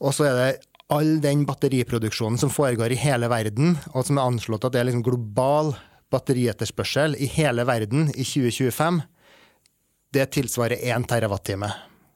Og 0.01 0.13
så 0.13 0.25
er 0.27 0.35
det 0.41 0.49
all 0.93 1.21
den 1.21 1.47
batteriproduksjonen 1.49 2.39
som 2.39 2.53
foregår 2.53 2.93
i 2.93 3.01
hele 3.01 3.29
verden, 3.33 3.79
og 3.95 4.07
som 4.07 4.19
er 4.19 4.29
anslått 4.29 4.67
at 4.67 4.75
det 4.75 4.83
er 4.83 4.89
liksom 4.91 5.07
global 5.07 5.73
batterietterspørsel 6.13 7.17
i 7.17 7.29
hele 7.35 7.65
verden 7.67 8.11
i 8.13 8.25
2025, 8.27 9.01
det 10.15 10.29
tilsvarer 10.37 10.79
1 10.79 11.09
terawattime. 11.11 11.73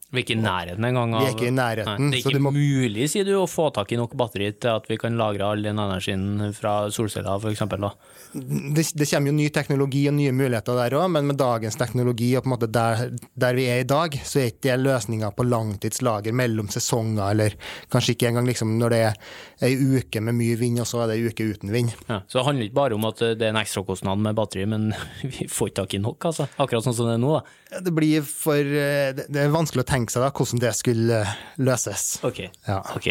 Vi 0.09 0.23
er 0.23 0.25
ikke 0.25 0.37
i 0.39 0.41
nærheten 0.41 0.85
engang. 0.89 1.11
Vi 1.19 1.27
er 1.27 1.35
ikke 1.35 1.49
i 1.51 1.53
nærheten, 1.53 1.99
Nei, 2.01 2.11
det 2.15 2.19
er 2.25 2.31
ikke 2.33 2.41
må- 2.41 2.53
mulig, 2.57 3.09
sier 3.13 3.27
du, 3.29 3.35
å 3.37 3.45
få 3.45 3.67
tak 3.77 3.91
i 3.93 3.99
nok 4.01 4.15
batteri 4.17 4.47
til 4.57 4.71
at 4.73 4.87
vi 4.89 4.97
kan 4.97 5.19
lagre 5.21 5.45
all 5.45 5.61
den 5.63 5.77
energien 5.77 6.55
fra 6.57 6.89
solceller, 6.89 7.45
eksempel, 7.53 7.85
det, 8.33 8.85
det 8.97 9.09
kommer 9.11 9.29
jo 9.31 9.37
ny 9.37 9.49
teknologi 9.53 10.07
og 10.09 10.15
nye 10.17 10.33
muligheter 10.33 10.77
der 10.81 10.97
òg, 10.97 11.11
men 11.13 11.29
med 11.29 11.37
dagens 11.41 11.77
teknologi 11.77 12.31
og 12.37 12.45
på 12.45 12.49
en 12.49 12.55
måte 12.55 12.71
der, 12.73 13.03
der 13.37 13.55
vi 13.59 13.67
er 13.69 13.83
i 13.83 13.89
dag, 13.89 14.17
så 14.25 14.41
er 14.41 14.51
ikke 14.51 14.65
det 14.69 14.79
løsninga 14.87 15.31
på 15.37 15.45
langtidslager 15.49 16.33
mellom 16.33 16.69
sesonger, 16.73 17.31
eller 17.35 17.57
kanskje 17.93 18.17
ikke 18.17 18.31
engang 18.33 18.49
liksom 18.49 18.79
når 18.81 18.95
det 18.97 19.03
er 19.11 19.69
ei 19.69 19.77
uke 19.99 20.21
med 20.25 20.39
mye 20.39 20.57
vind, 20.61 20.81
og 20.81 20.89
så 20.89 21.03
er 21.05 21.13
det 21.13 21.19
ei 21.19 21.29
uke 21.29 21.51
uten 21.53 21.73
vind. 21.75 21.93
Ja, 22.09 22.23
så 22.29 22.41
det 22.41 22.47
handler 22.49 22.69
ikke 22.71 22.79
bare 22.81 22.97
om 22.97 23.05
at 23.11 23.21
det 23.21 23.45
er 23.45 23.53
en 23.53 23.61
ekstrakostnad 23.61 24.25
med 24.25 24.37
batteri, 24.39 24.65
men 24.73 24.89
vi 25.37 25.49
får 25.53 25.69
ikke 25.73 25.81
tak 25.83 25.97
i 25.99 26.03
nok, 26.05 26.29
altså. 26.33 26.49
Akkurat 26.57 26.89
sånn 26.89 26.97
som 26.97 27.09
det 27.11 27.17
er 27.19 27.23
nå, 27.25 27.37
da. 27.37 27.81
Det 27.85 27.93
blir 27.93 28.25
for 28.25 28.57
eh, 28.57 29.11
Det 29.13 29.27
det 29.29 29.43
er 29.45 29.51
vanskelig 29.53 29.83
å 29.85 29.89
tenke 29.89 29.98
seg 30.07 30.23
da 30.23 30.29
hvordan 30.31 30.61
det 30.63 30.71
skulle 30.79 31.17
eh, 31.25 31.31
løses. 31.59 32.05
Ok. 32.23 32.39
Ja. 32.69 32.77
ok. 32.95 33.09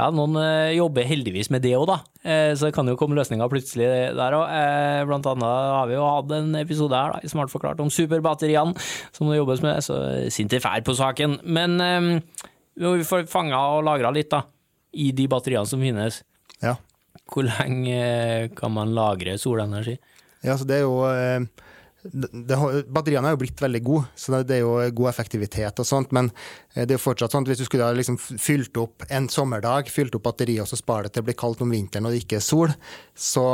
Ja, 0.00 0.08
noen 0.10 0.34
eh, 0.40 0.72
jobber 0.74 1.06
heldigvis 1.06 1.50
med 1.54 1.62
det 1.62 1.76
òg, 1.78 1.86
da. 1.92 1.98
Eh, 2.26 2.50
så 2.58 2.66
det 2.66 2.74
kan 2.74 2.90
jo 2.90 2.96
komme 2.98 3.14
løsninger 3.14 3.50
plutselig 3.52 3.86
der 4.18 4.36
òg. 4.40 4.54
Blant 5.06 5.28
annet 5.30 5.46
har 5.76 5.86
vi 5.90 5.94
jo 5.94 6.06
hatt 6.08 6.34
en 6.34 6.50
episode 6.58 6.98
her 6.98 7.14
da, 7.14 7.20
i 7.22 7.30
Smart 7.30 7.52
forklart 7.52 7.78
om 7.84 7.92
superbatteriene 7.94 8.74
som 9.14 9.30
det 9.30 9.38
jobbes 9.38 9.62
med, 9.62 9.78
så 9.86 10.00
Sintef 10.34 10.66
er 10.66 10.82
på 10.86 10.96
saken. 10.98 11.38
Men 11.46 11.78
vi 12.74 13.06
får 13.06 13.28
fanga 13.30 13.60
og 13.76 13.84
lagra 13.86 14.10
litt, 14.14 14.32
da, 14.34 14.42
i 14.98 15.12
de 15.14 15.28
batteriene 15.30 15.70
som 15.70 15.82
finnes, 15.84 16.22
Ja. 16.64 16.74
hvor 17.30 17.46
lenge 17.46 18.50
kan 18.58 18.74
man 18.74 18.90
lagre 18.96 19.38
solenergi? 19.38 19.94
Ja, 20.44 20.58
så 20.58 20.66
det 20.68 20.80
er 20.80 20.88
jo 20.88 20.98
det, 22.12 22.56
har- 22.60 22.82
Batteriene 22.92 23.30
er 23.30 23.34
jo 23.36 23.40
blitt 23.40 23.60
veldig 23.64 23.80
gode, 23.86 24.08
så 24.18 24.42
det, 24.44 24.58
er 24.58 24.60
jo 24.64 24.74
god 25.00 25.08
effektivitet 25.10 25.80
og 25.80 25.86
sånt. 25.88 26.12
Men 26.12 26.28
eh, 26.74 26.84
det 26.84 26.90
er 26.94 26.98
jo 26.98 27.04
fortsatt 27.06 27.32
sånn 27.32 27.46
at 27.46 27.52
hvis 27.52 27.62
du 27.62 27.64
skulle 27.68 27.86
ha 27.88 27.94
liksom 27.96 28.18
fylt 28.20 28.76
opp 28.82 29.06
en 29.08 29.28
sommerdag, 29.32 29.88
fylt 29.92 30.14
opp 30.18 30.26
batteriet 30.28 30.64
og 30.66 30.68
så 30.70 30.76
spare 30.80 31.08
det 31.08 31.14
til 31.14 31.22
det 31.24 31.30
blir 31.30 31.38
kaldt 31.40 31.64
om 31.64 31.72
vinteren 31.72 32.06
og 32.10 32.12
det 32.14 32.22
ikke 32.26 32.40
er 32.42 32.44
sol, 32.44 32.74
så 33.16 33.46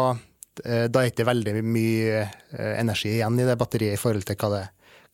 eh, 0.64 0.88
da 0.90 1.04
er 1.04 1.08
det 1.08 1.14
ikke 1.14 1.28
veldig 1.30 1.56
mye 1.62 2.20
eh, 2.26 2.74
energi 2.80 3.14
igjen 3.20 3.38
i 3.38 3.46
det 3.48 3.58
batteriet 3.60 3.94
i 3.98 4.02
forhold 4.02 4.26
til 4.28 4.40
hva 4.42 4.52
det, 4.56 4.64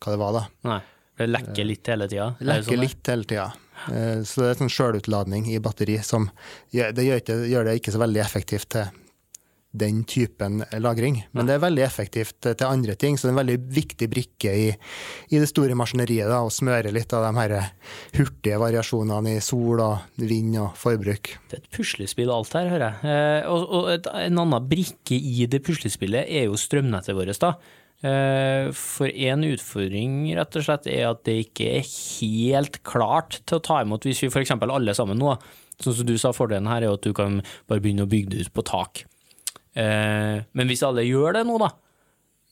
hva 0.01 0.13
det 0.15 0.21
var 0.25 0.37
da. 0.39 0.43
Nei, 0.71 0.81
det 1.21 1.29
lekker 1.31 1.69
litt 1.71 1.93
hele 1.93 2.09
tida. 2.11 2.31
Lekker 2.41 2.81
litt 2.81 3.13
hele 3.13 3.29
tida. 3.29 3.49
Så 4.25 4.41
det 4.41 4.47
er 4.49 4.55
sånn 4.57 4.71
sjølutladning 4.73 5.45
i 5.53 5.59
batteri 5.61 5.99
som 6.01 6.23
gjør, 6.73 6.95
det 6.97 7.03
gjør 7.05 7.67
det 7.69 7.75
ikke 7.77 7.93
så 7.93 7.99
veldig 8.01 8.23
effektivt 8.23 8.71
til 8.73 8.87
den 9.79 10.03
typen 10.09 10.61
lagring. 10.83 11.21
Men 11.31 11.49
det 11.49 11.57
er 11.57 11.63
veldig 11.63 11.85
effektivt 11.85 12.37
til 12.47 12.67
andre 12.67 12.97
ting, 12.99 13.17
så 13.17 13.27
det 13.27 13.31
er 13.31 13.35
en 13.35 13.41
veldig 13.41 13.57
viktig 13.77 14.09
brikke 14.11 14.53
i, 14.53 14.67
i 15.31 15.41
det 15.41 15.49
store 15.49 15.77
maskineriet 15.79 16.29
da, 16.31 16.43
å 16.43 16.53
smøre 16.53 16.93
litt 16.95 17.13
av 17.15 17.27
de 17.27 17.33
her 17.39 17.55
hurtige 18.17 18.59
variasjonene 18.61 19.37
i 19.37 19.43
sol 19.43 19.83
og 19.83 20.21
vind 20.21 20.59
og 20.61 20.77
forbruk. 20.79 21.33
Det 21.49 21.59
er 21.59 21.65
et 21.65 21.73
puslespill 21.77 22.31
alt 22.33 22.55
her, 22.57 22.71
hører 22.73 22.87
jeg. 22.89 23.15
Eh, 23.15 23.49
og 23.51 23.67
og 23.77 23.91
et, 23.91 24.07
en 24.07 24.39
annen 24.43 24.69
brikke 24.69 25.17
i 25.17 25.45
det 25.49 25.59
puslespillet 25.65 26.29
er 26.29 26.47
jo 26.47 26.59
strømnettet 26.59 27.17
vårt, 27.17 27.35
da. 27.41 27.55
Eh, 28.05 28.69
for 28.77 29.09
en 29.09 29.45
utfordring 29.47 30.19
rett 30.37 30.57
og 30.59 30.65
slett 30.67 30.85
er 30.91 31.07
at 31.09 31.23
det 31.25 31.39
ikke 31.47 31.69
er 31.79 31.87
helt 31.87 32.77
klart 32.85 33.39
til 33.49 33.57
å 33.57 33.63
ta 33.65 33.79
imot 33.81 34.05
hvis 34.05 34.21
vi 34.21 34.29
f.eks. 34.29 34.53
alle 34.53 34.93
sammen 34.93 35.17
nå, 35.17 35.33
sånn 35.81 35.95
som 35.97 36.05
du 36.05 36.13
sa, 36.21 36.29
fordelen 36.35 36.69
her 36.69 36.85
er 36.85 36.93
at 36.93 37.05
du 37.05 37.09
kan 37.17 37.39
bare 37.65 37.81
begynne 37.81 38.05
å 38.05 38.11
bygge 38.11 38.35
det 38.35 38.45
ut 38.45 38.53
på 38.53 38.65
tak. 38.69 39.07
Eh, 39.77 40.39
men 40.57 40.71
hvis 40.71 40.83
alle 40.87 41.05
gjør 41.05 41.37
det 41.37 41.45
nå, 41.47 41.59
da, 41.61 41.69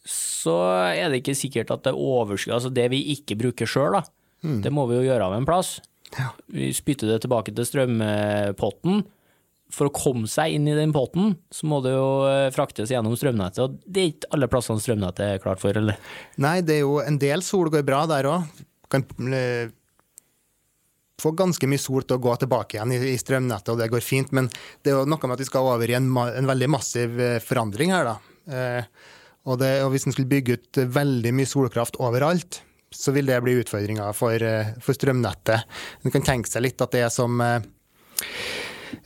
så 0.06 0.56
er 0.94 1.10
det 1.10 1.24
ikke 1.24 1.38
sikkert 1.38 1.72
at 1.74 1.88
det 1.88 1.96
overskudd 1.98 2.54
Altså 2.54 2.70
det 2.70 2.86
vi 2.94 3.00
ikke 3.16 3.38
bruker 3.40 3.70
sjøl, 3.70 3.98
da, 3.98 4.04
det 4.62 4.70
må 4.74 4.84
vi 4.92 5.00
jo 5.00 5.08
gjøre 5.08 5.26
av 5.26 5.34
en 5.40 5.48
plass. 5.48 5.80
Vi 6.54 6.70
spytter 6.78 7.10
det 7.10 7.24
tilbake 7.24 7.54
til 7.56 7.66
strømpotten. 7.66 9.06
For 9.74 9.90
å 9.90 9.96
komme 9.96 10.30
seg 10.30 10.54
inn 10.54 10.68
i 10.70 10.76
den 10.78 10.92
potten, 10.94 11.34
så 11.50 11.66
må 11.68 11.80
det 11.82 11.96
jo 11.96 12.10
eh, 12.30 12.52
fraktes 12.54 12.92
gjennom 12.94 13.16
strømnettet, 13.18 13.64
og 13.66 13.80
det 13.90 14.04
er 14.04 14.12
ikke 14.12 14.30
alle 14.38 14.50
plassene 14.52 14.84
strømnettet 14.84 15.24
er 15.26 15.42
klart 15.42 15.60
for, 15.60 15.76
eller? 15.76 15.98
Nei, 16.46 16.60
det 16.62 16.78
er 16.78 16.84
jo 16.84 17.00
en 17.02 17.18
del 17.20 17.42
sol 17.44 17.72
går 17.74 17.82
bra 17.88 18.04
der 18.12 18.30
òg. 18.30 18.62
Kan 18.94 19.08
eh, 21.16 21.22
få 21.22 21.32
ganske 21.32 21.68
mye 21.68 21.82
sol 21.82 22.04
til 22.04 22.18
å 22.18 22.24
gå 22.24 22.36
tilbake 22.42 22.78
igjen 22.78 22.94
i, 22.96 23.02
i 23.14 23.18
strømnettet, 23.20 23.74
og 23.74 23.80
det 23.80 23.92
går 23.92 24.04
fint. 24.04 24.32
Men 24.36 24.50
det 24.84 24.92
er 24.92 25.00
jo 25.00 25.10
noe 25.10 25.20
med 25.24 25.38
at 25.38 25.44
vi 25.44 25.50
skal 25.50 25.74
over 25.74 25.90
i 25.90 25.98
en, 25.98 26.12
en 26.12 26.52
veldig 26.52 26.72
massiv 26.72 27.20
eh, 27.20 27.42
forandring 27.44 27.96
her, 27.96 28.12
da. 28.14 28.16
Eh, 28.46 29.12
og, 29.46 29.60
det, 29.62 29.72
og 29.86 29.92
hvis 29.94 30.08
en 30.08 30.16
skulle 30.16 30.30
bygge 30.30 30.58
ut 30.58 30.82
veldig 30.96 31.34
mye 31.38 31.50
solkraft 31.50 32.00
overalt, 32.02 32.62
så 32.96 33.12
vil 33.12 33.28
det 33.30 33.42
bli 33.44 33.58
utfordringer 33.62 34.14
for, 34.14 34.44
eh, 34.44 34.74
for 34.82 34.98
strømnettet. 34.98 35.66
En 36.04 36.14
kan 36.14 36.26
tenke 36.26 36.50
seg 36.50 36.66
litt 36.66 36.82
at 36.82 36.94
det 36.96 37.06
er 37.06 37.12
som 37.14 37.42
eh, 37.44 37.60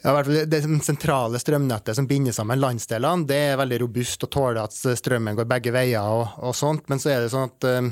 ja, 0.03 0.13
Det 0.23 0.61
sentrale 0.85 1.39
strømnettet 1.41 1.97
som 1.97 2.07
binder 2.07 2.35
sammen 2.35 2.61
landsdelene, 2.61 3.25
det 3.27 3.39
er 3.51 3.59
veldig 3.59 3.81
robust 3.83 4.23
og 4.27 4.31
tåler 4.31 4.61
at 4.61 4.75
strømmen 4.75 5.37
går 5.39 5.49
begge 5.49 5.73
veier 5.73 6.05
og, 6.05 6.37
og 6.45 6.55
sånt. 6.55 6.85
Men 6.91 7.01
så 7.01 7.13
er 7.13 7.23
det 7.23 7.31
sånn 7.33 7.49
at 7.49 7.65
uh, 7.65 7.89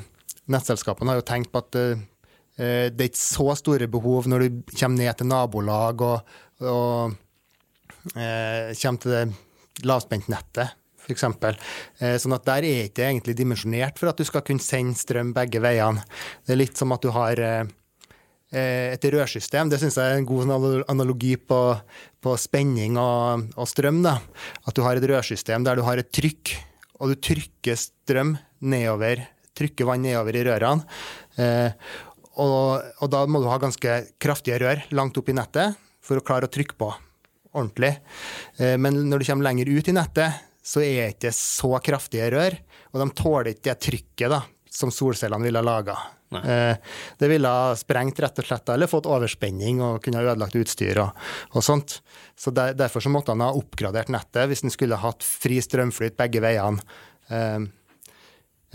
nettselskapene 0.54 1.12
har 1.12 1.20
jo 1.22 1.26
tenkt 1.28 1.52
på 1.52 1.64
at 1.64 1.80
uh, 1.80 2.04
det 2.58 3.04
er 3.04 3.10
ikke 3.12 3.22
så 3.22 3.54
store 3.60 3.88
behov 3.92 4.26
når 4.30 4.44
du 4.44 4.60
kommer 4.72 4.98
ned 4.98 5.20
til 5.20 5.30
nabolag 5.30 6.02
og, 6.02 6.38
og 6.66 7.14
eh, 8.16 8.74
kommer 8.74 9.02
til 9.04 9.14
det 9.14 9.86
lavspentnettet, 9.86 10.74
f.eks. 11.06 11.28
Eh, 12.02 12.16
sånn 12.18 12.34
at 12.34 12.48
der 12.50 12.66
er 12.66 12.88
ikke 12.88 13.06
egentlig 13.06 13.38
dimensjonert 13.38 14.02
for 14.02 14.10
at 14.10 14.18
du 14.18 14.26
skal 14.26 14.42
kunne 14.48 14.64
sende 14.64 14.98
strøm 14.98 15.36
begge 15.38 15.62
veiene. 15.62 16.02
Det 16.42 16.56
er 16.56 16.64
litt 16.64 16.82
som 16.82 16.96
at 16.98 17.06
du 17.06 17.14
har 17.14 17.44
Eh, 18.48 18.94
et 18.96 19.04
rørsystem. 19.12 19.68
Det 19.68 19.80
syns 19.82 19.98
jeg 20.00 20.14
er 20.14 20.22
en 20.22 20.28
god 20.28 20.86
analogi 20.88 21.34
på, 21.36 21.60
på 22.24 22.36
spenning 22.40 22.96
og, 23.02 23.50
og, 23.58 23.68
strøm. 23.68 24.00
Da. 24.06 24.18
At 24.64 24.78
du 24.78 24.86
har 24.86 25.00
et 25.00 25.08
rørsystem 25.12 25.66
der 25.68 25.80
du 25.80 25.84
har 25.84 26.00
et 26.00 26.12
trykk, 26.16 26.54
og 27.02 27.12
du 27.12 27.20
trykker 27.28 27.76
strøm 27.80 28.38
nedover, 28.64 29.26
trykker 29.58 29.90
vann 29.90 30.06
nedover 30.08 30.40
i 30.40 30.46
rørene. 30.48 30.88
Eh, 31.36 31.92
og, 32.38 32.88
og, 33.02 33.10
da 33.12 33.24
må 33.30 33.42
du 33.42 33.50
ha 33.50 33.60
ganske 33.62 34.00
kraftige 34.22 34.60
rør 34.64 34.84
langt 34.98 35.18
opp 35.20 35.30
i 35.32 35.36
nettet 35.38 35.78
for 36.04 36.20
å 36.20 36.26
klare 36.26 36.48
å 36.48 36.54
trykke 36.54 36.78
på 36.80 36.92
ordentlig. 37.58 37.96
Eh, 38.62 38.76
men 38.80 39.02
når 39.10 39.24
du 39.24 39.30
kommer 39.30 39.50
lenger 39.50 39.72
ut 39.72 39.90
i 39.90 39.96
nettet, 39.96 40.44
så 40.68 40.84
er 40.84 41.00
det 41.00 41.16
ikke 41.16 41.34
så 41.36 41.72
kraftige 41.84 42.28
rør, 42.34 42.58
og 42.92 43.02
de 43.02 43.08
tåler 43.16 43.54
ikke 43.54 43.72
det 43.72 43.82
trykket 43.88 44.32
da, 44.34 44.42
som 44.72 44.92
solcellene 44.94 45.48
ville 45.48 45.62
ha 45.62 45.66
laga. 45.66 45.96
Eh, 46.36 46.76
det 47.18 47.28
ville 47.32 47.48
ha 47.48 47.72
sprengt 47.80 48.20
rett 48.20 48.42
og 48.42 48.48
slett, 48.50 48.70
eller 48.74 48.92
fått 48.92 49.08
overspenning 49.08 49.80
og 49.84 50.02
kunne 50.04 50.20
ha 50.20 50.34
ødelagt 50.34 50.58
utstyr 50.60 51.00
og, 51.06 51.28
og 51.56 51.64
sånt. 51.64 52.02
Så 52.38 52.52
der, 52.52 52.76
Derfor 52.78 53.04
så 53.04 53.12
måtte 53.14 53.32
han 53.32 53.46
ha 53.46 53.54
oppgradert 53.56 54.12
nettet 54.14 54.52
hvis 54.52 54.66
han 54.66 54.74
skulle 54.74 55.00
hatt 55.00 55.26
fri 55.26 55.62
strømflyt 55.64 56.18
begge 56.20 56.44
veiene. 56.44 56.84
Eh, 57.32 57.68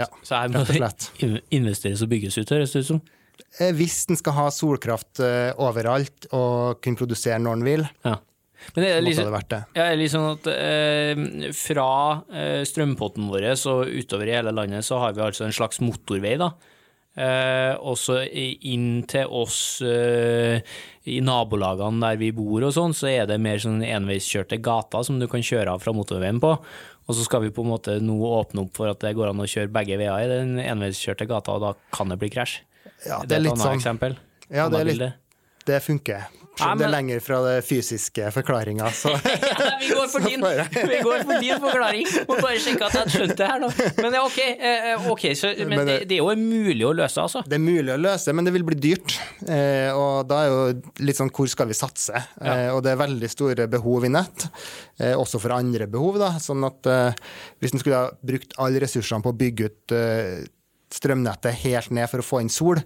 ja, 0.01 0.09
så 0.25 0.41
her 0.41 0.53
må 0.53 0.65
det 0.65 1.43
investeres 1.53 2.01
og 2.01 2.09
bygges 2.09 2.41
ut, 2.41 2.55
høres 2.57 2.73
det 2.73 2.87
ut 2.87 2.95
som? 2.95 3.03
Eh, 3.61 3.73
hvis 3.77 4.03
den 4.09 4.19
skal 4.19 4.37
ha 4.39 4.51
solkraft 4.55 5.21
eh, 5.25 5.53
overalt 5.61 6.29
og 6.33 6.83
kunne 6.85 7.01
produsere 7.01 7.41
når 7.43 7.59
den 7.59 7.67
vil. 7.69 7.89
Ja. 8.07 8.19
Men 8.75 8.85
det 8.85 8.91
er 8.95 9.03
liksom, 9.03 9.33
det 9.35 9.41
det. 9.51 9.63
Ja, 9.75 9.87
liksom 9.99 10.27
at 10.31 10.51
eh, 10.53 11.49
fra 11.57 11.89
eh, 12.31 12.61
strømpotten 12.69 13.27
vår 13.31 13.49
og 13.57 13.91
utover 13.91 14.31
i 14.31 14.37
hele 14.37 14.55
landet 14.55 14.87
så 14.87 15.01
har 15.03 15.17
vi 15.17 15.25
altså 15.25 15.49
en 15.49 15.57
slags 15.57 15.83
motorvei, 15.83 16.37
da. 16.41 16.53
Eh, 17.13 17.75
også 17.77 18.23
inn 18.33 19.03
til 19.11 19.29
oss 19.37 19.83
eh, 19.85 20.63
i 21.05 21.19
nabolagene 21.21 22.01
der 22.07 22.17
vi 22.23 22.31
bor 22.33 22.65
og 22.65 22.73
sånn, 22.73 22.95
så 22.97 23.11
er 23.11 23.27
det 23.29 23.43
mer 23.43 23.61
sånn 23.61 23.83
enveiskjørte 23.85 24.57
gater 24.65 25.05
som 25.05 25.19
du 25.21 25.27
kan 25.29 25.45
kjøre 25.45 25.75
av 25.75 25.85
fra 25.85 25.93
motorveien 25.97 26.41
på. 26.41 26.55
Og 27.03 27.19
så 27.19 27.27
skal 27.27 27.43
vi 27.45 27.53
på 27.53 27.67
en 27.67 27.73
måte 27.75 27.99
nå 28.01 28.17
åpne 28.31 28.65
opp 28.65 28.79
for 28.79 28.89
at 28.89 29.03
det 29.03 29.17
går 29.19 29.33
an 29.33 29.43
å 29.43 29.51
kjøre 29.51 29.75
begge 29.75 29.99
veier 30.01 30.23
i 30.23 30.37
den 30.39 30.55
enveiskjørte 30.63 31.27
gata, 31.29 31.59
og 31.59 31.67
da 31.67 31.75
kan 31.93 32.15
det 32.15 32.21
bli 32.23 32.31
krasj. 32.33 32.63
Ja, 33.07 33.23
det, 33.27 33.37
er, 33.37 33.41
annet 33.41 33.65
sånn, 33.65 33.81
eksempel. 33.81 34.17
Ja, 34.53 34.69
det, 34.73 34.85
litt, 34.91 35.19
det 35.67 35.83
funker. 35.85 36.29
Selv 36.53 36.75
om 36.75 36.81
det 36.83 36.85
er 36.85 36.93
lenger 36.93 37.21
fra 37.25 37.39
det 37.47 37.53
fysiske 37.65 38.27
forklaringa, 38.35 38.91
så 38.93 39.11
ja, 39.17 39.69
vi, 39.81 39.89
går 39.89 40.09
for 40.13 40.27
din, 40.27 40.43
vi 40.45 40.99
går 41.01 41.25
for 41.25 41.41
din 41.41 41.63
forklaring. 41.63 42.11
Må 42.29 42.37
bare 42.43 42.59
sjekke 42.61 42.91
at 42.91 42.99
jeg 42.99 43.13
skjønte 43.15 43.37
det 43.41 43.49
her 43.49 43.63
nå. 43.63 43.71
Men 44.05 44.17
ok, 44.21 44.37
eh, 44.53 45.07
okay 45.15 45.33
så, 45.39 45.55
men, 45.63 45.73
men 45.73 45.89
det, 45.89 45.97
det, 46.11 46.19
er 46.19 46.21
jo 46.21 46.37
mulig 46.37 46.85
å 46.85 46.93
løse, 46.99 47.25
altså? 47.25 47.41
Det 47.49 47.57
er 47.57 47.65
mulig 47.65 47.95
å 47.95 47.97
løse, 47.97 48.37
men 48.37 48.45
det 48.45 48.53
vil 48.59 48.67
bli 48.69 48.79
dyrt. 48.85 49.17
Eh, 49.49 49.89
og 49.97 50.29
da 50.29 50.43
er 50.43 50.53
jo 50.53 50.61
litt 51.09 51.23
sånn 51.23 51.33
hvor 51.33 51.49
skal 51.49 51.73
vi 51.73 51.79
satse? 51.79 52.21
Ja. 52.37 52.53
Eh, 52.67 52.69
og 52.77 52.83
det 52.85 52.93
er 52.93 53.01
veldig 53.01 53.33
store 53.33 53.69
behov 53.73 54.05
i 54.05 54.13
nett, 54.13 54.51
også 55.17 55.41
for 55.41 55.57
andre 55.57 55.89
behov. 55.91 56.21
da, 56.21 56.35
sånn 56.43 56.69
at 56.69 56.85
hvis 57.59 57.73
en 57.73 57.81
skulle 57.81 58.05
ha 58.05 58.13
brukt 58.21 58.53
alle 58.61 58.85
ressursene 58.85 59.25
på 59.25 59.33
å 59.33 59.41
bygge 59.41 59.73
ut 59.73 59.95
strømnettet 60.93 61.61
helt 61.65 61.93
ned 61.95 62.11
for 62.11 62.23
å 62.23 62.27
få 62.27 62.41
inn 62.43 62.53
sol, 62.53 62.81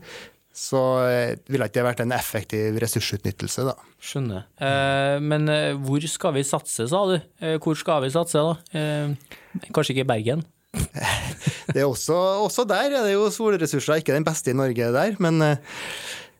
så 0.56 0.82
eh, 1.04 1.36
ville 1.52 1.68
ikke 1.68 1.80
det 1.80 1.84
vært 1.84 2.02
en 2.06 2.14
effektiv 2.16 2.78
ressursutnyttelse, 2.80 3.66
da. 3.68 3.74
Skjønner. 4.00 4.46
Eh, 4.56 5.16
men 5.20 5.50
eh, 5.52 5.72
hvor 5.76 6.04
skal 6.08 6.32
vi 6.38 6.46
satse, 6.48 6.88
sa 6.88 7.02
du? 7.10 7.16
Eh, 7.44 7.58
hvor 7.60 7.76
skal 7.76 8.06
vi 8.06 8.12
satse, 8.14 8.40
da? 8.40 8.54
Eh, 8.72 9.68
kanskje 9.68 9.96
ikke 9.96 10.06
i 10.06 10.12
Bergen? 10.14 10.46
det 11.74 11.82
er 11.82 11.86
også, 11.86 12.16
også, 12.46 12.64
der 12.68 12.88
er 12.88 13.04
det 13.04 13.12
jo 13.14 13.28
solressurser, 13.32 14.00
ikke 14.00 14.16
den 14.16 14.26
beste 14.26 14.52
i 14.52 14.56
Norge 14.56 14.88
der, 14.96 15.20
men 15.22 15.44
eh, 15.44 15.60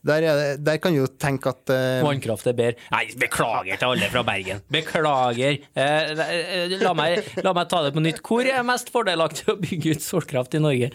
der, 0.05 0.25
det, 0.25 0.47
der, 0.65 0.79
kan 0.81 0.95
du 0.95 1.01
jo 1.01 1.09
tenke 1.19 1.51
at 1.53 1.73
uh... 1.73 2.05
Vannkraft 2.05 2.49
er 2.49 2.57
bedre. 2.57 2.89
Nei, 2.93 3.05
beklager 3.19 3.79
til 3.79 3.93
alle 3.93 4.09
fra 4.13 4.23
Bergen. 4.27 4.63
Beklager. 4.73 5.61
Eh, 5.77 6.11
la, 6.81 6.93
meg, 6.97 7.31
la, 7.43 7.53
meg, 7.53 7.69
ta 7.71 7.83
det 7.85 7.93
på 7.95 8.03
nytt. 8.03 8.21
Hvor 8.25 8.47
er 8.47 8.65
mest 8.67 8.91
fordelaktig 8.93 9.47
å 9.53 9.57
bygge 9.61 9.97
ut 9.97 10.05
solkraft 10.05 10.57
i 10.57 10.63
Norge? 10.63 10.91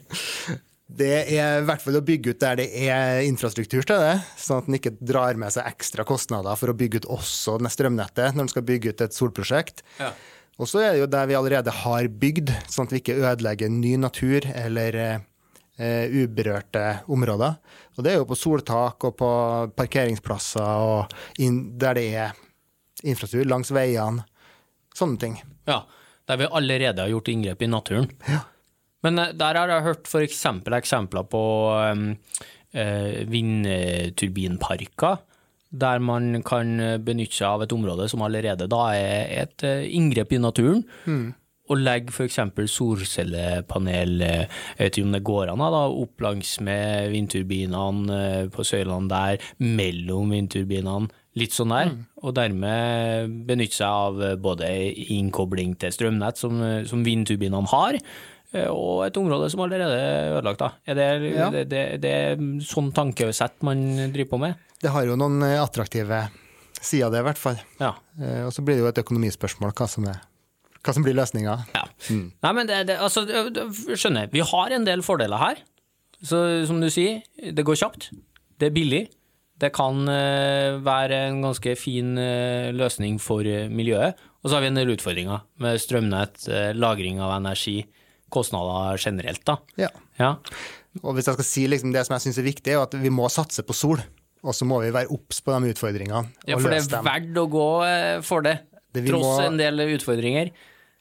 Det 0.92 1.12
er 1.22 1.62
i 1.62 1.64
hvert 1.64 1.80
fall 1.80 1.96
å 1.96 2.04
bygge 2.04 2.34
ut 2.34 2.42
der 2.42 2.58
det 2.60 2.68
er 2.84 3.22
infrastruktur 3.24 3.86
til 3.86 4.02
det, 4.02 4.16
sånn 4.36 4.60
at 4.60 4.68
en 4.68 4.76
ikke 4.76 4.92
drar 5.00 5.38
med 5.40 5.54
seg 5.54 5.68
ekstra 5.70 6.04
kostnader 6.08 6.58
for 6.60 6.72
å 6.72 6.76
bygge 6.76 7.02
ut 7.02 7.08
også 7.16 7.56
strømnettet 7.72 8.36
når 8.36 8.44
en 8.44 8.52
skal 8.52 8.66
bygge 8.68 8.92
ut 8.92 9.04
et 9.06 9.16
solprosjekt. 9.16 9.80
Ja. 10.02 10.12
Og 10.60 10.68
så 10.68 10.82
er 10.84 10.92
det 10.92 11.00
jo 11.00 11.10
der 11.10 11.30
vi 11.30 11.36
allerede 11.38 11.72
har 11.72 12.08
bygd, 12.22 12.52
sånn 12.68 12.86
at 12.86 12.92
vi 12.92 13.00
ikke 13.00 13.16
ødelegger 13.22 13.72
ny 13.72 13.96
natur 14.02 14.44
eller 14.52 15.22
eh, 15.78 16.10
uberørte 16.10 17.02
områder. 17.12 17.56
Og 17.96 18.04
det 18.04 18.12
er 18.12 18.20
jo 18.20 18.28
på 18.28 18.38
soltak 18.38 19.04
og 19.08 19.16
på 19.18 19.30
parkeringsplasser 19.76 20.86
og 20.86 21.12
der 21.38 21.98
det 21.98 22.06
er 22.12 22.38
infrastruktur 23.02 23.48
langs 23.48 23.72
veiene. 23.74 24.24
Sånne 24.96 25.18
ting. 25.18 25.38
Ja, 25.68 25.82
der 26.28 26.40
vi 26.42 26.50
allerede 26.52 27.02
har 27.02 27.12
gjort 27.12 27.30
inngrep 27.32 27.62
i 27.62 27.70
naturen. 27.70 28.10
Ja. 28.28 28.44
Men 29.02 29.18
eh, 29.18 29.34
der 29.34 29.58
har 29.58 29.72
jeg 29.72 29.88
hørt 29.88 30.08
f.eks. 30.08 30.44
eksempler 30.78 31.28
på 31.30 31.42
eh, 31.80 33.22
vindturbinparker, 33.28 35.22
der 35.72 36.02
man 36.04 36.42
kan 36.44 37.00
benytte 37.00 37.38
seg 37.38 37.48
av 37.48 37.62
et 37.64 37.72
område 37.72 38.04
som 38.12 38.22
allerede 38.24 38.68
da 38.68 38.82
er 38.92 39.46
et 39.46 39.64
inngrep 39.88 40.34
i 40.36 40.40
naturen. 40.40 40.82
Mm. 41.08 41.32
Og 41.72 41.80
legge 41.80 42.12
f.eks. 42.12 42.38
solcellepanel, 42.68 44.14
jeg 44.20 44.50
vet 44.78 44.98
ikke 44.98 45.08
om 45.08 45.16
det 45.16 45.22
går 45.24 45.52
an, 45.54 45.64
da, 45.72 45.82
opp 46.04 46.24
langs 46.24 46.58
med 46.64 47.08
vindturbinene 47.14 48.50
på 48.52 48.66
søylene 48.66 49.08
der, 49.08 49.50
mellom 49.62 50.36
vindturbinene. 50.36 51.08
Litt 51.40 51.54
sånn 51.56 51.72
der, 51.72 51.88
mm. 51.88 52.00
og 52.28 52.34
dermed 52.36 53.36
benytte 53.48 53.78
seg 53.78 53.88
av 53.88 54.18
både 54.44 54.68
innkobling 55.14 55.72
til 55.80 55.94
strømnett, 55.94 56.36
som, 56.36 56.60
som 56.84 57.06
vindturbinene 57.06 57.72
har, 57.72 57.96
Eh, 58.52 58.68
og 58.68 59.06
et 59.06 59.16
område 59.16 59.48
som 59.52 59.64
allerede 59.64 59.96
er 59.96 60.36
ødelagt. 60.36 60.60
Da. 60.60 60.70
Er 60.86 60.98
det, 60.98 61.08
ja. 61.32 61.48
det, 61.52 61.64
det, 61.72 61.82
det 62.02 62.12
er 62.12 62.42
sånn 62.66 62.92
tankesett 62.94 63.64
man 63.66 63.84
driver 64.12 64.34
på 64.34 64.42
med? 64.44 64.68
Det 64.82 64.92
har 64.92 65.06
jo 65.08 65.16
noen 65.18 65.40
eh, 65.46 65.60
attraktive 65.62 66.26
sider 66.82 67.12
det, 67.12 67.22
i 67.22 67.28
hvert 67.30 67.40
fall. 67.40 67.60
Ja. 67.80 67.94
Eh, 68.20 68.42
og 68.46 68.52
så 68.54 68.64
blir 68.64 68.78
det 68.78 68.84
jo 68.84 68.90
et 68.90 69.02
økonomispørsmål 69.04 69.74
hva 69.78 69.88
som, 69.88 70.08
er, 70.10 70.20
hva 70.82 70.94
som 70.96 71.04
blir 71.06 71.16
løsninga. 71.16 71.56
Ja. 71.76 71.84
Mm. 72.10 72.26
Nei, 72.42 72.52
men 72.58 72.70
det, 72.70 72.96
altså, 72.98 73.24
skjønner, 73.94 74.30
vi 74.32 74.44
har 74.46 74.74
en 74.74 74.86
del 74.88 75.04
fordeler 75.06 75.40
her. 75.42 75.62
Så 76.22 76.38
som 76.68 76.82
du 76.82 76.88
sier, 76.92 77.22
det 77.38 77.64
går 77.66 77.78
kjapt. 77.80 78.10
Det 78.58 78.68
er 78.68 78.74
billig. 78.74 79.02
Det 79.62 79.70
kan 79.74 80.06
være 80.82 81.18
en 81.28 81.42
ganske 81.44 81.76
fin 81.78 82.16
løsning 82.74 83.20
for 83.22 83.46
miljøet. 83.70 84.18
Og 84.42 84.50
så 84.50 84.56
har 84.56 84.64
vi 84.64 84.70
en 84.72 84.78
del 84.80 84.90
utfordringer 84.96 85.44
med 85.62 85.78
strømnett, 85.82 86.48
lagring 86.74 87.22
av 87.22 87.36
energi 87.36 87.84
kostnader 88.32 88.98
generelt, 88.98 89.44
da. 89.46 89.58
Ja. 89.80 89.90
ja. 90.18 90.32
Og 91.02 91.16
hvis 91.16 91.28
jeg 91.28 91.38
skal 91.38 91.48
si 91.48 91.68
liksom 91.70 91.94
det 91.94 92.04
som 92.06 92.16
jeg 92.16 92.26
syns 92.26 92.40
er 92.40 92.48
viktig, 92.48 92.74
er 92.74 92.82
at 92.84 92.96
vi 92.98 93.12
må 93.12 93.28
satse 93.32 93.64
på 93.66 93.76
sol. 93.76 94.02
Og 94.42 94.56
så 94.56 94.66
må 94.66 94.80
vi 94.82 94.90
være 94.94 95.12
obs 95.14 95.38
på 95.44 95.54
de 95.54 95.70
utfordringene. 95.70 96.24
Ja, 96.48 96.58
for 96.58 96.72
det 96.72 96.82
er 96.82 97.06
verdt 97.06 97.36
å 97.38 97.46
gå 97.50 97.66
eh, 97.86 98.16
for 98.26 98.42
det, 98.42 98.56
det 98.96 99.04
tross 99.06 99.28
må, 99.28 99.36
en 99.46 99.60
del 99.60 99.84
utfordringer. 99.84 100.50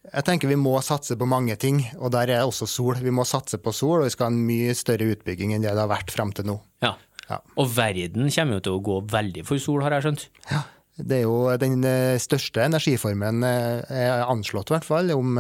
Jeg 0.02 0.26
tenker 0.26 0.50
vi 0.50 0.58
må 0.58 0.74
satse 0.82 1.14
på 1.18 1.28
mange 1.30 1.54
ting, 1.62 1.84
og 2.02 2.10
der 2.16 2.32
er 2.34 2.44
også 2.44 2.66
sol. 2.70 2.98
Vi 3.04 3.14
må 3.14 3.26
satse 3.28 3.60
på 3.62 3.74
sol, 3.76 4.00
og 4.02 4.08
vi 4.08 4.14
skal 4.16 4.30
ha 4.30 4.34
en 4.34 4.44
mye 4.48 4.74
større 4.78 5.12
utbygging 5.14 5.54
enn 5.54 5.62
det 5.62 5.76
det 5.76 5.84
har 5.84 5.92
vært 5.92 6.14
frem 6.14 6.34
til 6.34 6.50
nå. 6.50 6.58
Ja. 6.82 6.96
ja. 7.28 7.40
Og 7.62 7.70
verden 7.76 8.32
kommer 8.34 8.58
jo 8.58 8.66
til 8.66 8.78
å 8.80 8.84
gå 8.90 9.00
veldig 9.14 9.46
for 9.48 9.62
sol, 9.62 9.84
har 9.86 9.98
jeg 9.98 10.08
skjønt. 10.08 10.28
Ja. 10.50 10.66
Det 11.02 11.22
er 11.22 11.24
jo 11.24 11.38
den 11.62 11.86
eh, 11.88 12.18
største 12.22 12.66
energiformen, 12.66 13.46
eh, 13.48 13.94
er 14.04 14.26
anslått 14.26 14.74
i 14.74 14.76
hvert 14.76 14.90
fall, 14.90 15.14
om 15.14 15.38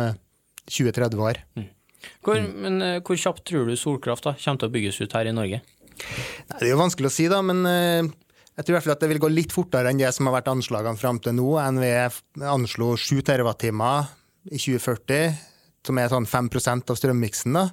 20-30 0.70 1.26
år. 1.26 1.42
Mm. 1.58 1.68
Hvor, 2.26 2.40
men 2.64 2.82
eh, 2.86 3.02
hvor 3.06 3.20
kjapt 3.20 3.44
tror 3.50 3.68
du 3.70 3.76
solkraft 3.78 4.26
da, 4.30 4.36
kommer 4.38 4.62
til 4.62 4.70
å 4.70 4.76
bygges 4.78 5.02
ut 5.04 5.18
her 5.18 5.30
i 5.30 5.36
Norge? 5.36 5.62
Nei, 5.62 6.58
det 6.58 6.70
er 6.70 6.74
jo 6.74 6.82
vanskelig 6.82 7.12
å 7.12 7.14
si, 7.14 7.28
da, 7.32 7.42
men 7.46 7.66
eh, 7.70 8.10
jeg 8.58 8.66
tror 8.66 8.74
i 8.74 8.78
hvert 8.78 8.88
fall 8.88 8.96
at 8.96 9.04
det 9.04 9.12
vil 9.12 9.24
gå 9.26 9.34
litt 9.34 9.54
fortere 9.56 9.92
enn 9.92 10.02
det 10.02 10.14
som 10.16 10.30
har 10.30 10.40
vært 10.40 10.52
anslagene 10.54 11.00
fram 11.02 11.22
til 11.24 11.38
nå. 11.38 11.50
NVE 11.78 12.46
anslo 12.46 12.94
7 13.00 13.22
TWh 13.26 13.54
i 14.50 14.58
2040, 14.58 15.38
som 15.86 16.02
er 16.02 16.12
sånn 16.12 16.28
5 16.30 16.50
av 16.90 16.98
strømmiksen. 16.98 17.54
da. 17.54 17.70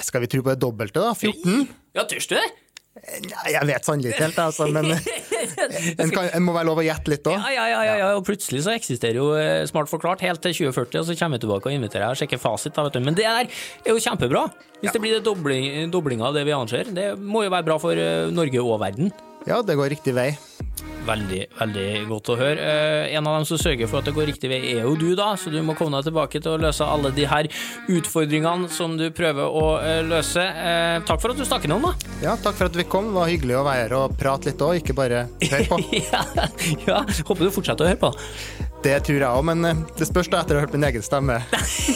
Skal 0.00 0.24
vi 0.24 0.30
tro 0.32 0.42
på 0.42 0.54
det 0.54 0.60
dobbelte, 0.62 1.00
da? 1.00 1.12
14? 1.12 1.68
Ja, 1.92 2.06
tør 2.08 2.22
du 2.24 2.36
det? 2.38 2.48
Nei, 2.92 3.52
jeg 3.54 3.64
vet 3.70 3.86
sannelig 3.88 4.10
ikke 4.12 4.26
helt, 4.26 4.38
altså, 4.42 4.66
men 4.68 4.90
en, 6.02 6.10
kan, 6.12 6.26
en 6.28 6.44
må 6.44 6.52
være 6.52 6.68
lov 6.68 6.82
å 6.82 6.84
gjette 6.84 7.08
litt 7.08 7.28
òg. 7.28 7.38
Ja, 7.40 7.52
ja, 7.54 7.64
ja, 7.70 7.80
ja, 7.88 7.94
ja, 8.02 8.08
og 8.18 8.26
plutselig 8.26 8.66
så 8.66 8.74
eksisterer 8.74 9.16
jo 9.16 9.30
eh, 9.38 9.64
Smart 9.68 9.88
forklart 9.88 10.20
helt 10.26 10.42
til 10.44 10.52
2040, 10.58 11.00
og 11.00 11.08
så 11.08 11.16
kommer 11.16 11.40
vi 11.40 11.46
tilbake 11.46 11.70
og 11.70 11.76
inviterer 11.78 12.04
deg 12.04 12.12
og 12.12 12.20
sjekker 12.20 12.42
fasit. 12.42 12.76
Da, 12.76 12.84
vet 12.84 12.98
du. 12.98 13.00
Men 13.08 13.16
det 13.16 13.24
der 13.24 13.48
er 13.48 13.88
jo 13.88 13.96
kjempebra. 13.96 14.44
Hvis 14.82 14.92
det 14.92 15.02
blir 15.02 15.16
en 15.16 15.24
dobling, 15.24 15.68
dobling, 15.92 16.24
av 16.24 16.36
det 16.36 16.44
vi 16.48 16.56
anser. 16.56 16.92
Det 16.92 17.08
må 17.16 17.46
jo 17.46 17.54
være 17.54 17.68
bra 17.70 17.80
for 17.80 17.96
eh, 17.96 18.28
Norge 18.32 18.60
og 18.60 18.76
verden. 18.84 19.12
Ja, 19.48 19.62
det 19.64 19.78
går 19.80 19.94
riktig 19.96 20.14
vei. 20.18 20.34
Veldig, 21.02 21.40
veldig 21.58 21.86
godt 22.06 22.30
å 22.30 22.36
høre. 22.38 22.62
Eh, 22.62 23.14
en 23.16 23.26
av 23.26 23.40
dem 23.40 23.46
som 23.48 23.58
sørger 23.58 23.90
for 23.90 23.98
at 23.98 24.06
det 24.06 24.14
går 24.14 24.28
riktig 24.30 24.50
vei, 24.52 24.60
er 24.70 24.84
jo 24.86 24.94
du, 24.98 25.08
da, 25.18 25.32
så 25.34 25.50
du 25.50 25.58
må 25.66 25.74
komme 25.78 25.98
deg 25.98 26.10
tilbake 26.10 26.42
til 26.42 26.54
å 26.54 26.60
løse 26.62 26.86
alle 26.86 27.10
de 27.16 27.26
her 27.26 27.48
utfordringene 27.90 28.70
som 28.72 28.94
du 29.00 29.08
prøver 29.14 29.58
å 29.62 29.64
eh, 29.82 30.00
løse. 30.06 30.44
Eh, 30.46 31.00
takk 31.08 31.22
for 31.24 31.34
at 31.34 31.42
du 31.42 31.46
snakker 31.48 31.74
om, 31.74 31.88
da. 31.90 32.12
Ja, 32.22 32.36
takk 32.38 32.60
for 32.60 32.70
at 32.70 32.78
vi 32.78 32.86
kom. 32.86 33.10
Det 33.10 33.18
var 33.18 33.32
hyggelig 33.32 33.58
å 33.58 33.64
være 33.66 33.82
her 33.82 33.96
og 33.98 34.18
prate 34.20 34.52
litt 34.52 34.62
òg, 34.62 34.78
ikke 34.82 34.96
bare 34.98 35.26
høre 35.42 35.64
på. 35.72 35.80
ja, 36.12 36.22
ja, 36.86 37.02
håper 37.02 37.48
du 37.48 37.54
fortsetter 37.54 37.88
å 37.88 37.90
høre 37.90 38.02
på. 38.06 38.14
Det 38.82 38.96
tror 39.06 39.20
jeg 39.20 39.30
òg, 39.30 39.44
men 39.46 39.62
eh, 39.68 39.80
det 39.94 40.08
spørs 40.08 40.28
da 40.32 40.40
etter 40.42 40.56
å 40.56 40.58
ha 40.58 40.64
hørt 40.64 40.72
min 40.74 40.82
egen 40.88 41.04
stemme. 41.06 41.36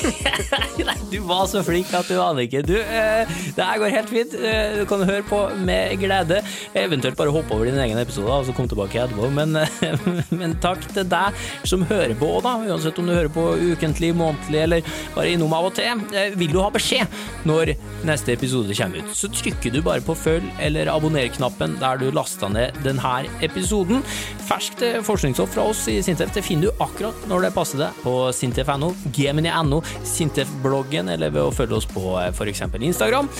Nei, 0.86 0.94
du 1.10 1.16
var 1.26 1.48
så 1.50 1.62
flink 1.66 1.90
at 1.96 2.06
du 2.06 2.14
aner 2.22 2.44
ikke. 2.44 2.62
Du, 2.62 2.76
eh, 2.78 3.26
det 3.56 3.64
her 3.66 3.80
går 3.82 3.94
helt 3.94 4.12
fint. 4.12 4.36
Eh, 4.38 4.76
du 4.78 4.84
kan 4.86 5.02
høre 5.02 5.24
på 5.26 5.40
med 5.66 5.96
glede. 5.98 6.38
Eventuelt 6.78 7.18
bare 7.18 7.32
hoppe 7.34 7.56
over 7.56 7.66
din 7.66 7.80
egen 7.82 7.98
episode 7.98 8.30
og 8.30 8.46
så 8.46 8.54
komme 8.54 8.70
tilbake 8.70 9.00
etterpå. 9.02 9.30
Men, 9.34 9.58
men 10.38 10.54
takk 10.62 10.84
til 10.92 11.08
deg 11.10 11.40
som 11.66 11.82
hører 11.90 12.14
på 12.20 12.30
da. 12.46 12.54
Uansett 12.68 13.02
om 13.02 13.10
du 13.10 13.16
hører 13.16 13.32
på 13.34 13.48
ukentlig, 13.72 14.12
månedlig 14.14 14.62
eller 14.62 14.94
bare 15.16 15.34
innom 15.34 15.56
av 15.58 15.72
og 15.72 15.74
til. 15.80 16.06
Vil 16.38 16.54
du 16.54 16.60
ha 16.62 16.70
beskjed 16.70 17.18
når 17.50 17.74
neste 18.06 18.36
episode 18.36 18.78
kommer 18.78 19.02
ut, 19.02 19.10
så 19.16 19.30
trykker 19.32 19.74
du 19.74 19.80
bare 19.82 20.04
på 20.06 20.14
følg 20.18 20.46
eller 20.62 20.92
abonner-knappen 20.92 21.80
der 21.82 21.98
du 21.98 22.12
lasta 22.14 22.46
ned 22.52 22.78
denne 22.86 23.18
episoden. 23.42 24.06
Ferskt 24.46 24.84
forskningsstoff 25.06 25.56
fra 25.56 25.66
oss 25.72 25.86
i 25.90 25.98
Sintef 26.04 26.30
det 26.36 26.46
finner 26.46 26.68
du 26.68 26.75
akkurat 26.82 27.28
når 27.30 27.46
det 27.46 27.52
passer 27.56 27.80
deg 27.80 28.00
på 28.04 28.16
sintef.no, 28.36 28.92
gemini.no, 29.16 29.82
Sintef-bloggen 30.06 31.12
eller 31.14 31.32
ved 31.34 31.48
å 31.48 31.54
følge 31.54 31.80
oss 31.80 31.88
på 31.90 32.16
f.eks. 32.28 32.66
Instagram. 32.80 33.30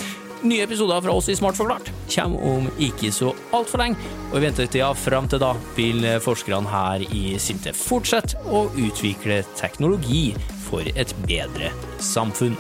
Nye 0.47 0.67
episoder 0.67 1.01
fra 1.01 1.15
oss 1.17 1.31
i 1.33 1.37
Smart 1.37 1.57
forklart 1.57 1.89
kommer 2.13 2.45
om 2.45 2.69
ikke 2.83 3.09
så 3.15 3.33
altfor 3.57 3.81
lenge, 3.81 4.13
og 4.31 4.37
i 4.39 4.45
ventetida 4.45 4.93
fram 4.99 5.31
til 5.33 5.41
da 5.43 5.55
vil 5.79 6.05
forskerne 6.23 6.71
her 6.71 7.07
i 7.09 7.25
Sintef 7.43 7.81
fortsette 7.89 8.39
å 8.53 8.67
utvikle 8.77 9.41
teknologi 9.57 10.29
for 10.69 10.87
et 10.95 11.17
bedre 11.27 11.73
samfunn. 12.03 12.57